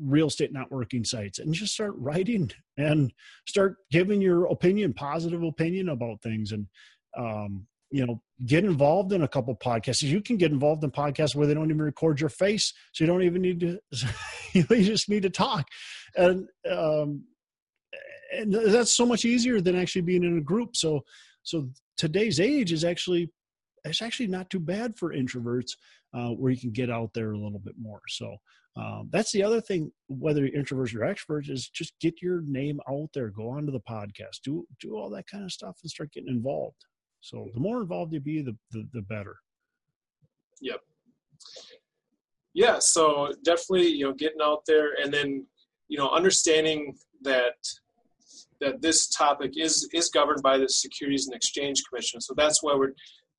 real 0.00 0.28
estate 0.28 0.54
networking 0.54 1.04
sites 1.04 1.40
and 1.40 1.52
just 1.52 1.74
start 1.74 1.92
writing 1.96 2.50
and 2.76 3.12
start 3.48 3.78
giving 3.90 4.20
your 4.20 4.46
opinion 4.46 4.94
positive 4.94 5.42
opinion 5.42 5.88
about 5.88 6.22
things. 6.22 6.52
And 6.52 6.68
um, 7.16 7.66
you 7.90 8.06
know 8.06 8.20
get 8.46 8.64
involved 8.64 9.12
in 9.12 9.22
a 9.22 9.28
couple 9.28 9.54
podcasts. 9.56 10.02
You 10.02 10.20
can 10.20 10.36
get 10.36 10.52
involved 10.52 10.84
in 10.84 10.90
podcasts 10.90 11.34
where 11.34 11.46
they 11.46 11.54
don't 11.54 11.70
even 11.70 11.82
record 11.82 12.20
your 12.20 12.30
face 12.30 12.72
so 12.92 13.04
you 13.04 13.08
don't 13.08 13.22
even 13.22 13.42
need 13.42 13.60
to 13.60 13.78
you 14.52 14.64
just 14.84 15.08
need 15.08 15.22
to 15.22 15.30
talk. 15.30 15.66
And 16.16 16.48
um, 16.70 17.24
and 18.32 18.52
that's 18.52 18.94
so 18.94 19.06
much 19.06 19.24
easier 19.24 19.60
than 19.60 19.76
actually 19.76 20.02
being 20.02 20.24
in 20.24 20.38
a 20.38 20.42
group 20.42 20.76
so 20.76 21.00
so 21.42 21.68
today's 21.96 22.40
age 22.40 22.72
is 22.72 22.84
actually 22.84 23.30
it's 23.84 24.02
actually 24.02 24.26
not 24.26 24.50
too 24.50 24.60
bad 24.60 24.96
for 24.96 25.14
introverts 25.14 25.72
uh, 26.14 26.30
where 26.30 26.50
you 26.50 26.60
can 26.60 26.70
get 26.70 26.90
out 26.90 27.10
there 27.14 27.32
a 27.32 27.38
little 27.38 27.58
bit 27.58 27.74
more. 27.78 28.00
So 28.08 28.36
um, 28.76 29.08
that's 29.12 29.32
the 29.32 29.42
other 29.42 29.60
thing, 29.60 29.90
whether 30.08 30.46
you're 30.46 30.62
introverts 30.62 30.94
or 30.94 31.00
extroverts, 31.00 31.50
is 31.50 31.68
just 31.68 31.94
get 32.00 32.22
your 32.22 32.42
name 32.42 32.80
out 32.88 33.10
there, 33.12 33.28
go 33.28 33.50
onto 33.50 33.72
the 33.72 33.80
podcast, 33.80 34.40
do 34.44 34.66
do 34.80 34.96
all 34.96 35.10
that 35.10 35.26
kind 35.26 35.44
of 35.44 35.52
stuff, 35.52 35.76
and 35.82 35.90
start 35.90 36.12
getting 36.12 36.28
involved. 36.28 36.84
So 37.20 37.48
the 37.54 37.60
more 37.60 37.80
involved 37.80 38.12
you 38.12 38.20
be, 38.20 38.42
the 38.42 38.56
the, 38.70 38.86
the 38.92 39.02
better. 39.02 39.36
Yep. 40.60 40.80
Yeah. 42.54 42.78
So 42.78 43.32
definitely, 43.44 43.88
you 43.88 44.04
know, 44.04 44.14
getting 44.14 44.40
out 44.42 44.62
there, 44.66 44.94
and 45.02 45.12
then 45.12 45.46
you 45.88 45.98
know, 45.98 46.10
understanding 46.10 46.96
that 47.22 47.56
that 48.60 48.82
this 48.82 49.08
topic 49.08 49.52
is 49.56 49.88
is 49.92 50.08
governed 50.10 50.42
by 50.42 50.58
the 50.58 50.68
Securities 50.68 51.26
and 51.26 51.36
Exchange 51.36 51.82
Commission. 51.88 52.20
So 52.20 52.34
that's 52.36 52.62
why 52.62 52.74
we're 52.74 52.92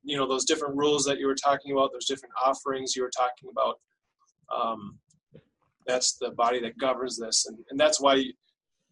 you 0.03 0.17
know 0.17 0.27
those 0.27 0.45
different 0.45 0.77
rules 0.77 1.03
that 1.05 1.19
you 1.19 1.27
were 1.27 1.35
talking 1.35 1.71
about 1.71 1.91
those 1.91 2.05
different 2.05 2.33
offerings 2.43 2.95
you 2.95 3.03
were 3.03 3.11
talking 3.15 3.49
about 3.51 3.79
um, 4.55 4.97
that's 5.85 6.17
the 6.17 6.31
body 6.31 6.61
that 6.61 6.77
governs 6.77 7.17
this. 7.17 7.45
And, 7.47 7.57
and 7.69 7.79
that's 7.79 7.99
why 7.99 8.23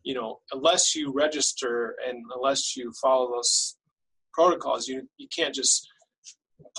you 0.04 0.14
know 0.14 0.40
unless 0.52 0.96
you 0.96 1.12
register 1.14 1.96
and 2.08 2.24
unless 2.36 2.76
you 2.76 2.92
follow 3.02 3.32
those 3.32 3.78
protocols 4.34 4.88
you 4.88 5.08
you 5.18 5.28
can't 5.36 5.54
just 5.54 5.88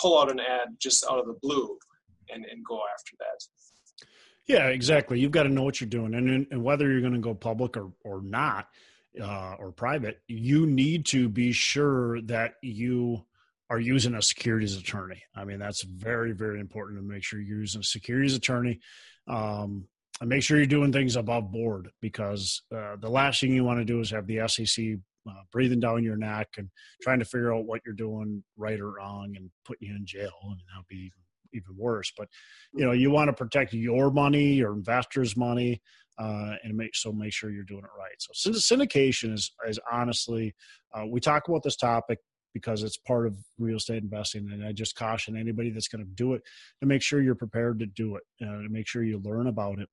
pull 0.01 0.19
out 0.19 0.31
an 0.31 0.41
ad 0.41 0.69
just 0.79 1.05
out 1.11 1.19
of 1.19 1.27
the 1.27 1.37
blue 1.43 1.77
and, 2.31 2.45
and 2.45 2.65
go 2.65 2.81
after 2.95 3.17
that. 3.19 4.07
Yeah 4.47 4.69
exactly. 4.69 5.21
You've 5.21 5.33
got 5.33 5.45
to 5.45 5.49
know 5.49 5.63
what 5.63 5.81
you're 5.81 5.91
doing 5.91 6.15
and, 6.15 6.47
and 6.51 6.65
whether 6.65 6.91
you're 6.91 7.01
going 7.01 7.13
to 7.15 7.19
go 7.19 7.35
public 7.35 7.77
or, 7.77 7.93
or 8.05 8.23
not 8.23 8.69
uh, 9.21 9.55
or 9.59 9.73
private 9.73 10.21
you 10.29 10.67
need 10.67 11.07
to 11.07 11.29
be 11.29 11.53
sure 11.53 12.21
that 12.23 12.55
you 12.63 13.25
are 13.71 13.81
using 13.81 14.15
a 14.15 14.23
securities 14.23 14.77
attorney. 14.77 15.23
I 15.37 15.45
mean, 15.45 15.59
that's 15.59 15.83
very, 15.83 16.33
very 16.33 16.59
important 16.59 16.99
to 16.99 17.03
make 17.03 17.23
sure 17.23 17.41
you're 17.41 17.59
using 17.59 17.83
a 17.83 17.85
securities 17.85 18.35
attorney. 18.35 18.81
Um, 19.27 19.89
and 20.21 20.29
make 20.29 20.43
sure 20.43 20.57
you're 20.57 20.67
doing 20.67 20.93
things 20.93 21.17
above 21.17 21.53
board 21.53 21.91
because 22.01 22.63
uh, 22.75 22.97
the 22.97 23.11
last 23.11 23.41
thing 23.41 23.53
you 23.53 23.63
want 23.63 23.79
to 23.79 23.85
do 23.85 24.01
is 24.01 24.11
have 24.11 24.27
the 24.27 24.49
SEC 24.49 24.85
uh, 25.29 25.43
breathing 25.53 25.81
down 25.81 26.03
your 26.03 26.17
neck 26.17 26.49
and 26.57 26.71
trying 27.03 27.21
to 27.21 27.25
figure 27.25 27.55
out 27.55 27.67
what 27.67 27.83
you're 27.85 27.95
doing 27.95 28.43
right 28.57 28.81
or 28.81 28.95
wrong 28.95 29.35
and 29.37 29.51
putting 29.65 29.89
you 29.89 29.95
in 29.95 30.05
jail. 30.05 30.31
I 30.43 30.49
mean, 30.49 30.57
that 30.57 30.79
would 30.79 30.89
be 30.89 31.13
even 31.53 31.77
worse. 31.77 32.13
But 32.17 32.29
you 32.75 32.85
know, 32.85 32.93
you 32.93 33.11
want 33.11 33.29
to 33.29 33.33
protect 33.33 33.73
your 33.73 34.11
money, 34.11 34.55
your 34.55 34.73
investors' 34.73 35.37
money, 35.37 35.81
uh, 36.19 36.55
and 36.65 36.77
make 36.77 36.95
so 36.95 37.13
make 37.13 37.33
sure 37.33 37.51
you're 37.51 37.65
doing 37.65 37.85
it 37.85 37.99
right. 37.99 38.15
So 38.19 38.51
syndication 38.51 39.33
is 39.33 39.53
is 39.67 39.79
honestly, 39.91 40.55
uh, 40.95 41.07
we 41.07 41.21
talk 41.21 41.49
about 41.49 41.63
this 41.63 41.77
topic 41.77 42.19
because 42.55 42.83
it's 42.83 42.97
part 42.97 43.27
of 43.27 43.37
real 43.59 43.77
estate 43.77 44.03
investing. 44.03 44.49
And 44.53 44.65
I 44.65 44.73
just 44.73 44.97
caution 44.97 45.37
anybody 45.37 45.71
that's 45.71 45.89
going 45.89 46.05
to 46.05 46.11
do 46.11 46.35
it 46.35 46.43
to 46.81 46.87
make 46.87 47.03
sure 47.03 47.23
you're 47.23 47.35
prepared 47.35 47.79
to 47.81 47.87
do 47.87 48.17
it, 48.17 48.23
uh, 48.43 48.63
to 48.63 48.69
make 48.69 48.87
sure 48.87 49.03
you 49.03 49.19
learn 49.19 49.47
about 49.47 49.79
it. 49.79 49.89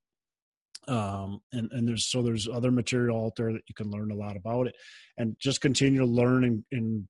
Um, 0.87 1.41
and, 1.51 1.71
and 1.71 1.87
there's 1.87 2.07
so 2.07 2.21
there's 2.21 2.47
other 2.47 2.71
material 2.71 3.25
out 3.25 3.35
there 3.35 3.51
that 3.51 3.63
you 3.67 3.73
can 3.75 3.89
learn 3.89 4.11
a 4.11 4.15
lot 4.15 4.37
about 4.37 4.67
it 4.67 4.75
and 5.17 5.35
just 5.39 5.59
continue 5.61 5.99
to 5.99 6.05
learn 6.05 6.43
and, 6.43 6.63
and 6.71 7.07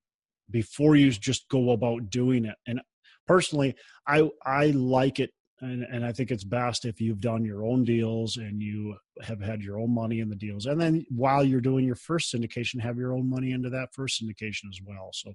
before 0.49 0.95
you 0.95 1.11
just 1.11 1.47
go 1.49 1.71
about 1.71 2.09
doing 2.09 2.45
it. 2.45 2.55
And 2.67 2.79
personally, 3.27 3.75
I, 4.07 4.29
I 4.45 4.67
like 4.67 5.19
it 5.19 5.31
and, 5.61 5.83
and 5.83 6.05
I 6.05 6.11
think 6.11 6.31
it's 6.31 6.43
best 6.43 6.85
if 6.85 6.99
you've 6.99 7.21
done 7.21 7.45
your 7.45 7.65
own 7.65 7.83
deals 7.85 8.37
and 8.37 8.61
you 8.61 8.95
have 9.21 9.41
had 9.41 9.61
your 9.61 9.79
own 9.79 9.93
money 9.93 10.19
in 10.19 10.29
the 10.29 10.35
deals. 10.35 10.65
And 10.65 10.79
then 10.79 11.05
while 11.09 11.45
you're 11.45 11.61
doing 11.61 11.85
your 11.85 11.95
first 11.95 12.33
syndication, 12.33 12.81
have 12.81 12.97
your 12.97 13.13
own 13.13 13.29
money 13.29 13.51
into 13.51 13.69
that 13.69 13.93
first 13.93 14.21
syndication 14.21 14.69
as 14.69 14.79
well. 14.85 15.11
So 15.13 15.33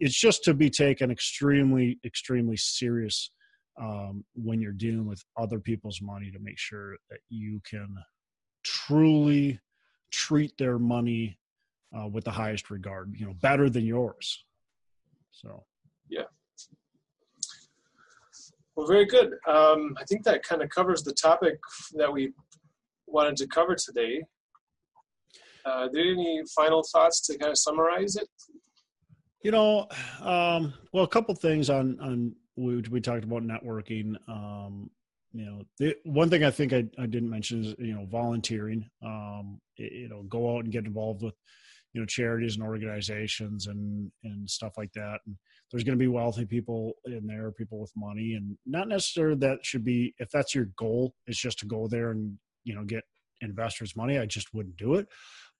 it's 0.00 0.20
just 0.20 0.42
to 0.44 0.54
be 0.54 0.70
taken 0.70 1.10
extremely, 1.10 2.00
extremely 2.04 2.56
serious 2.56 3.30
um, 3.80 4.24
when 4.34 4.60
you're 4.60 4.72
dealing 4.72 5.06
with 5.06 5.22
other 5.36 5.60
people's 5.60 6.00
money 6.02 6.32
to 6.32 6.38
make 6.40 6.58
sure 6.58 6.96
that 7.10 7.20
you 7.28 7.60
can 7.64 7.96
truly 8.64 9.60
treat 10.10 10.52
their 10.58 10.80
money 10.80 11.38
uh, 11.96 12.08
with 12.08 12.24
the 12.24 12.32
highest 12.32 12.70
regard, 12.70 13.14
you 13.16 13.24
know, 13.24 13.34
better 13.34 13.70
than 13.70 13.84
yours. 13.84 14.44
So, 15.30 15.64
yeah. 16.08 16.24
Well, 18.78 18.86
very 18.86 19.06
good. 19.06 19.32
Um, 19.48 19.96
I 20.00 20.04
think 20.04 20.22
that 20.22 20.44
kind 20.44 20.62
of 20.62 20.70
covers 20.70 21.02
the 21.02 21.12
topic 21.12 21.58
that 21.94 22.12
we 22.12 22.32
wanted 23.08 23.34
to 23.38 23.48
cover 23.48 23.74
today. 23.74 24.22
Uh, 25.64 25.88
there 25.92 26.12
any 26.12 26.42
final 26.54 26.84
thoughts 26.92 27.20
to 27.22 27.36
kind 27.38 27.50
of 27.50 27.58
summarize 27.58 28.14
it? 28.14 28.28
You 29.42 29.50
know, 29.50 29.88
um, 30.20 30.74
well, 30.92 31.02
a 31.02 31.08
couple 31.08 31.34
things 31.34 31.70
on 31.70 31.98
on 31.98 32.36
we, 32.54 32.76
we 32.88 33.00
talked 33.00 33.24
about 33.24 33.42
networking. 33.42 34.14
Um, 34.28 34.88
you 35.32 35.44
know, 35.44 35.62
the, 35.80 35.96
one 36.04 36.30
thing 36.30 36.44
I 36.44 36.52
think 36.52 36.72
I, 36.72 36.84
I 37.00 37.06
didn't 37.06 37.30
mention 37.30 37.64
is 37.64 37.74
you 37.80 37.94
know 37.94 38.06
volunteering. 38.06 38.88
Um, 39.04 39.60
you 39.76 40.08
know, 40.08 40.22
go 40.28 40.54
out 40.54 40.62
and 40.62 40.72
get 40.72 40.86
involved 40.86 41.24
with 41.24 41.34
you 41.94 42.00
know 42.00 42.06
charities 42.06 42.54
and 42.54 42.64
organizations 42.64 43.66
and 43.66 44.12
and 44.22 44.48
stuff 44.48 44.74
like 44.78 44.92
that. 44.92 45.18
And 45.26 45.34
there's 45.70 45.84
going 45.84 45.98
to 45.98 46.02
be 46.02 46.08
wealthy 46.08 46.44
people 46.44 46.94
in 47.04 47.26
there, 47.26 47.52
people 47.52 47.78
with 47.78 47.92
money, 47.96 48.34
and 48.34 48.56
not 48.66 48.88
necessarily 48.88 49.36
that 49.36 49.64
should 49.64 49.84
be 49.84 50.14
if 50.18 50.30
that's 50.30 50.54
your 50.54 50.66
goal 50.76 51.14
is 51.26 51.38
just 51.38 51.58
to 51.60 51.66
go 51.66 51.86
there 51.88 52.10
and 52.10 52.38
you 52.64 52.74
know 52.74 52.84
get 52.84 53.04
investors 53.40 53.96
money. 53.96 54.18
I 54.18 54.26
just 54.26 54.52
wouldn't 54.54 54.76
do 54.76 54.94
it. 54.94 55.06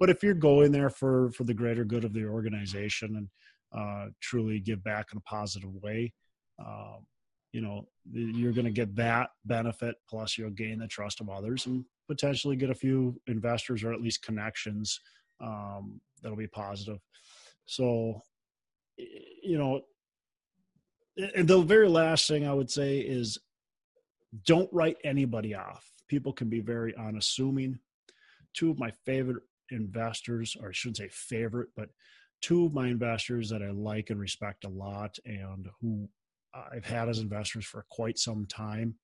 But 0.00 0.10
if 0.10 0.22
you're 0.22 0.34
going 0.34 0.72
there 0.72 0.90
for 0.90 1.30
for 1.32 1.44
the 1.44 1.54
greater 1.54 1.84
good 1.84 2.04
of 2.04 2.12
the 2.12 2.24
organization 2.24 3.16
and 3.16 3.28
uh, 3.76 4.10
truly 4.20 4.60
give 4.60 4.82
back 4.82 5.08
in 5.12 5.18
a 5.18 5.22
positive 5.22 5.74
way, 5.82 6.12
um, 6.58 7.06
you 7.52 7.60
know 7.60 7.86
you're 8.12 8.52
going 8.52 8.64
to 8.64 8.70
get 8.70 8.94
that 8.96 9.30
benefit 9.44 9.96
plus 10.08 10.36
you'll 10.36 10.50
gain 10.50 10.78
the 10.78 10.86
trust 10.86 11.20
of 11.20 11.30
others 11.30 11.66
and 11.66 11.84
potentially 12.06 12.56
get 12.56 12.70
a 12.70 12.74
few 12.74 13.20
investors 13.26 13.82
or 13.84 13.92
at 13.92 14.00
least 14.00 14.22
connections 14.22 15.00
um, 15.40 16.00
that'll 16.22 16.36
be 16.36 16.46
positive 16.46 16.98
so 17.66 18.20
you 18.96 19.58
know 19.58 19.80
and 21.34 21.48
the 21.48 21.60
very 21.60 21.88
last 21.88 22.28
thing 22.28 22.46
i 22.46 22.52
would 22.52 22.70
say 22.70 22.98
is 22.98 23.38
don't 24.44 24.72
write 24.72 24.96
anybody 25.04 25.54
off 25.54 25.90
people 26.08 26.32
can 26.32 26.48
be 26.48 26.60
very 26.60 26.96
unassuming 26.96 27.78
two 28.54 28.70
of 28.70 28.78
my 28.78 28.90
favorite 29.04 29.42
investors 29.70 30.56
or 30.60 30.68
i 30.68 30.72
shouldn't 30.72 30.96
say 30.96 31.08
favorite 31.10 31.68
but 31.76 31.88
two 32.40 32.66
of 32.66 32.72
my 32.72 32.88
investors 32.88 33.50
that 33.50 33.62
i 33.62 33.70
like 33.70 34.10
and 34.10 34.20
respect 34.20 34.64
a 34.64 34.68
lot 34.68 35.18
and 35.26 35.68
who 35.80 36.08
I've 36.54 36.84
had 36.84 37.08
as 37.08 37.18
investors 37.18 37.66
for 37.66 37.84
quite 37.90 38.18
some 38.18 38.46
time. 38.46 38.94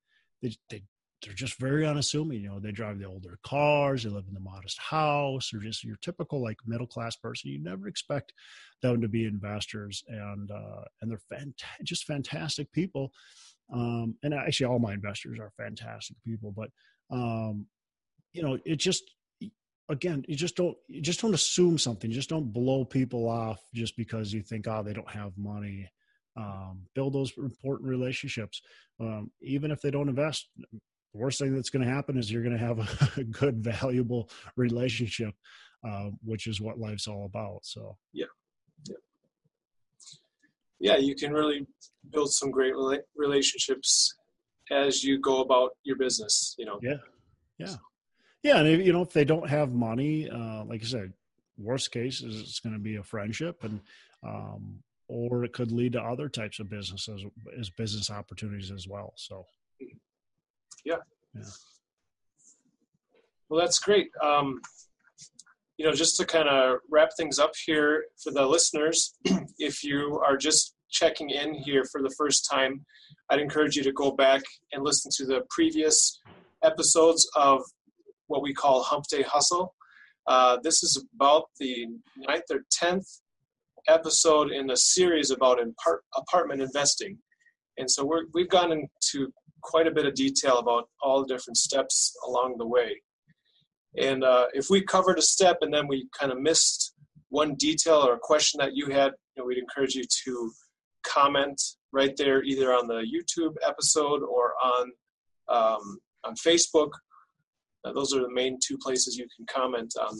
They, 0.43 0.57
they 0.69 0.83
they're 1.25 1.35
just 1.35 1.59
very 1.59 1.87
unassuming. 1.87 2.43
You 2.43 2.51
know, 2.51 2.61
they 2.61 2.73
drive 2.73 2.99
the 2.99 3.07
older 3.07 3.39
cars, 3.43 4.03
they 4.03 4.11
live 4.11 4.27
in 4.29 4.35
the 4.35 4.41
modest 4.41 4.79
house, 4.79 5.51
they're 5.51 5.61
just 5.61 5.85
your 5.85 5.97
typical 5.97 6.43
like 6.43 6.59
middle 6.67 6.87
class 6.87 7.17
person. 7.17 7.51
You 7.51 7.63
never 7.63 7.89
expect 7.89 8.33
them 8.83 9.01
to 9.01 9.09
be 9.09 9.25
investors, 9.25 10.03
and 10.09 10.51
uh, 10.51 10.85
and 11.01 11.11
they're 11.11 11.21
fant- 11.33 11.63
just 11.83 12.05
fantastic 12.05 12.71
people. 12.73 13.13
Um, 13.73 14.17
and 14.23 14.35
actually, 14.35 14.67
all 14.67 14.79
my 14.79 14.93
investors 14.93 15.39
are 15.41 15.53
fantastic 15.57 16.17
people. 16.25 16.53
But 16.53 16.71
um, 17.11 17.67
you 18.33 18.43
know, 18.43 18.59
it 18.65 18.77
just 18.77 19.05
again, 19.89 20.25
you 20.29 20.37
just 20.37 20.57
don't 20.57 20.77
you 20.89 21.01
just 21.01 21.21
don't 21.21 21.35
assume 21.35 21.79
something. 21.79 22.11
You 22.11 22.17
just 22.17 22.31
don't 22.31 22.53
blow 22.53 22.85
people 22.85 23.29
off 23.29 23.61
just 23.73 23.97
because 23.97 24.33
you 24.33 24.43
think, 24.43 24.67
oh, 24.69 24.83
they 24.83 24.93
don't 24.93 25.11
have 25.11 25.33
money 25.37 25.91
um, 26.37 26.81
build 26.95 27.13
those 27.13 27.33
important 27.39 27.89
relationships 27.89 28.61
um, 29.01 29.31
even 29.41 29.71
if 29.71 29.81
they 29.81 29.91
don't 29.91 30.09
invest 30.09 30.49
the 31.15 31.19
worst 31.19 31.39
thing 31.39 31.55
that's 31.55 31.71
going 31.71 31.87
to 31.87 31.93
happen 31.93 32.19
is 32.19 32.31
you're 32.31 32.43
going 32.43 32.57
to 32.57 32.65
have 32.65 32.79
a, 33.17 33.25
good 33.25 33.63
valuable 33.63 34.29
relationship 34.57 35.35
uh, 35.87 36.11
which 36.25 36.47
is 36.47 36.61
what 36.61 36.79
life's 36.79 37.07
all 37.07 37.25
about 37.27 37.61
so. 37.63 37.97
Yeah. 38.13 38.27
Yeah. 38.89 38.97
Yeah 40.81 40.97
you 40.97 41.15
can 41.15 41.33
really 41.33 41.67
build 42.11 42.33
some 42.33 42.51
great 42.51 42.75
relationships 43.17 44.15
as 44.71 45.05
you 45.05 45.21
go 45.21 45.41
about 45.41 45.71
your 45.85 45.97
business 45.97 46.55
you 46.59 46.67
know? 46.67 46.79
Yeah. 46.83 46.97
Yeah. 47.59 47.77
Yeah 48.43 48.59
and 48.59 48.69
if, 48.69 48.87
you 48.87 48.93
know 48.93 49.03
if 49.03 49.13
they 49.13 49.25
don't 49.25 49.49
have 49.49 49.73
money 49.73 50.29
uh, 50.29 50.65
like 50.65 50.83
i 50.83 50.87
said 50.87 51.13
worst 51.57 51.93
case 51.93 52.21
is 52.23 52.41
it's 52.41 52.61
going 52.61 52.73
to 52.73 52.81
be 52.81 52.97
a 52.97 53.03
friendship 53.03 53.63
and 53.63 53.81
um, 54.25 54.83
or 55.09 55.45
it 55.45 55.53
could 55.53 55.71
lead 55.71 55.93
to 55.93 56.03
other 56.03 56.29
types 56.29 56.59
of 56.61 56.71
businesses 56.71 57.25
as 57.59 57.71
business 57.71 58.11
opportunities 58.11 58.71
as 58.71 58.89
well. 58.89 59.13
So, 59.17 59.47
yeah, 60.85 60.97
yeah. 61.35 61.43
Well, 63.49 63.61
that's 63.61 63.79
great. 63.79 64.09
Um, 64.23 64.61
you 65.77 65.85
know, 65.85 65.93
just 65.93 66.17
to 66.17 66.27
kind 66.27 66.49
of 66.49 66.79
wrap 66.91 67.11
things 67.17 67.39
up 67.39 67.53
here 67.67 68.05
for 68.23 68.33
the 68.33 68.47
listeners, 68.47 69.15
if 69.59 69.83
you 69.83 70.21
are 70.27 70.37
just 70.37 70.75
checking 70.91 71.31
in 71.31 71.55
here 71.55 71.85
for 71.91 72.01
the 72.01 72.15
first 72.17 72.49
time, 72.51 72.85
I'd 73.31 73.41
encourage 73.41 73.77
you 73.77 73.83
to 73.83 73.93
go 73.93 74.13
back 74.13 74.43
and 74.73 74.85
listen 74.85 75.11
to 75.17 75.27
the 75.27 75.43
previous 75.51 76.21
episodes 76.63 77.29
of 77.37 77.63
what 78.29 78.43
we 78.43 78.55
call 78.55 78.83
Hump 78.83 79.05
Day 79.11 79.23
Hustle. 79.23 79.75
Uh, 80.27 80.59
this 80.63 80.83
is 80.83 81.05
about 81.15 81.45
the 81.59 81.87
ninth 82.17 82.45
or 82.51 82.61
tenth 82.71 83.07
episode 83.89 84.51
in 84.51 84.71
a 84.71 84.77
series 84.77 85.31
about 85.31 85.59
apartment 86.17 86.63
investing. 86.63 87.19
And 87.77 87.91
so 87.91 88.05
we're, 88.05 88.25
we've 88.33 88.49
gone 88.49 88.73
into 88.73 89.33
quite 89.65 89.87
a 89.87 89.91
bit 89.91 90.07
of 90.07 90.15
detail 90.15 90.59
about 90.59 90.89
all 91.03 91.23
the 91.23 91.35
different 91.35 91.57
steps 91.57 92.15
along 92.27 92.57
the 92.59 92.67
way. 92.67 93.01
And 93.97 94.23
uh, 94.23 94.47
if 94.53 94.67
we 94.71 94.83
covered 94.83 95.19
a 95.19 95.23
step 95.23 95.59
and 95.63 95.73
then 95.73 95.89
we 95.89 96.09
kind 96.19 96.31
of 96.31 96.41
missed 96.41 96.95
one 97.31 97.55
detail 97.55 97.97
or 97.97 98.15
a 98.15 98.19
question 98.21 98.59
that 98.59 98.77
you 98.77 98.87
had, 98.91 99.13
you 99.35 99.43
know, 99.43 99.47
we'd 99.47 99.59
encourage 99.59 99.95
you 99.95 100.05
to 100.25 100.53
comment 101.05 101.61
right 101.93 102.17
there, 102.17 102.43
either 102.43 102.73
on 102.73 102.87
the 102.87 103.03
YouTube 103.03 103.55
episode 103.67 104.23
or 104.23 104.53
on 104.63 104.93
um, 105.49 105.99
on 106.25 106.35
Facebook. 106.35 106.91
Uh, 107.85 107.93
those 107.93 108.15
are 108.15 108.21
the 108.21 108.33
main 108.33 108.59
two 108.65 108.79
places 108.79 109.17
you 109.17 109.27
can 109.37 109.47
comment 109.47 109.95
on 110.01 110.15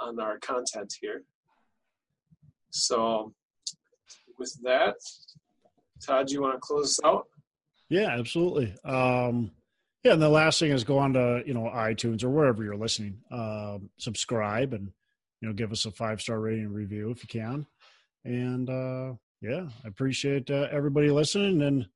on 0.00 0.20
our 0.20 0.38
content 0.38 0.92
here. 1.00 1.22
So, 2.70 3.32
with 4.38 4.56
that, 4.62 4.96
Todd, 6.04 6.26
do 6.26 6.34
you 6.34 6.42
want 6.42 6.54
to 6.54 6.60
close 6.60 6.98
us 6.98 7.00
out? 7.04 7.26
Yeah, 7.92 8.08
absolutely. 8.18 8.74
Um, 8.86 9.50
yeah, 10.02 10.14
and 10.14 10.22
the 10.22 10.30
last 10.30 10.58
thing 10.58 10.70
is 10.70 10.82
go 10.82 10.96
on 10.96 11.12
to 11.12 11.42
you 11.44 11.52
know 11.52 11.70
iTunes 11.74 12.24
or 12.24 12.30
wherever 12.30 12.64
you're 12.64 12.74
listening, 12.74 13.18
um, 13.30 13.90
subscribe 13.98 14.72
and 14.72 14.90
you 15.42 15.48
know 15.48 15.52
give 15.52 15.72
us 15.72 15.84
a 15.84 15.90
five 15.90 16.22
star 16.22 16.40
rating 16.40 16.64
and 16.64 16.74
review 16.74 17.10
if 17.10 17.22
you 17.22 17.28
can. 17.28 17.66
And 18.24 18.70
uh, 18.70 19.12
yeah, 19.42 19.68
I 19.84 19.88
appreciate 19.88 20.50
uh, 20.50 20.68
everybody 20.72 21.10
listening 21.10 21.60
and 21.60 21.86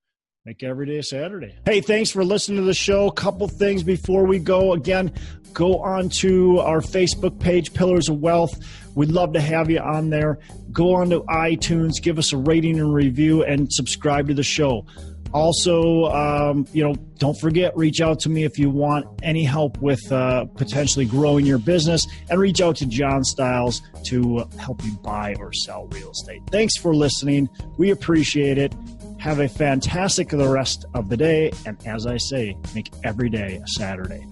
Make 0.46 0.62
every 0.62 0.86
day 0.86 1.02
Saturday. 1.02 1.56
Hey, 1.64 1.80
thanks 1.80 2.12
for 2.12 2.24
listening 2.24 2.58
to 2.58 2.64
the 2.64 2.72
show. 2.72 3.08
A 3.08 3.12
couple 3.12 3.48
things 3.48 3.82
before 3.82 4.26
we 4.26 4.38
go. 4.38 4.74
Again, 4.74 5.12
go 5.52 5.78
on 5.78 6.08
to 6.10 6.60
our 6.60 6.80
Facebook 6.80 7.40
page, 7.40 7.74
Pillars 7.74 8.08
of 8.08 8.20
Wealth. 8.20 8.56
We'd 8.94 9.10
love 9.10 9.32
to 9.32 9.40
have 9.40 9.70
you 9.70 9.80
on 9.80 10.10
there. 10.10 10.38
Go 10.70 10.94
on 10.94 11.10
to 11.10 11.22
iTunes, 11.22 12.00
give 12.00 12.16
us 12.16 12.32
a 12.32 12.36
rating 12.36 12.78
and 12.78 12.94
review, 12.94 13.42
and 13.42 13.72
subscribe 13.72 14.28
to 14.28 14.34
the 14.34 14.44
show. 14.44 14.86
Also, 15.34 16.04
um, 16.04 16.64
you 16.72 16.84
know, 16.84 16.94
don't 17.18 17.38
forget, 17.40 17.76
reach 17.76 18.00
out 18.00 18.20
to 18.20 18.28
me 18.28 18.44
if 18.44 18.56
you 18.56 18.70
want 18.70 19.04
any 19.24 19.42
help 19.42 19.76
with 19.78 20.12
uh, 20.12 20.44
potentially 20.54 21.04
growing 21.04 21.44
your 21.44 21.58
business, 21.58 22.06
and 22.30 22.38
reach 22.38 22.60
out 22.60 22.76
to 22.76 22.86
John 22.86 23.24
Styles 23.24 23.82
to 24.04 24.48
help 24.58 24.84
you 24.84 24.92
buy 24.98 25.34
or 25.40 25.52
sell 25.52 25.88
real 25.88 26.12
estate. 26.12 26.40
Thanks 26.52 26.76
for 26.76 26.94
listening. 26.94 27.48
We 27.78 27.90
appreciate 27.90 28.58
it. 28.58 28.72
Have 29.18 29.40
a 29.40 29.48
fantastic 29.48 30.28
the 30.28 30.48
rest 30.48 30.84
of 30.94 31.08
the 31.08 31.16
day. 31.16 31.50
And 31.64 31.76
as 31.86 32.06
I 32.06 32.16
say, 32.16 32.56
make 32.74 32.90
every 33.04 33.28
day 33.28 33.60
a 33.62 33.66
Saturday. 33.68 34.26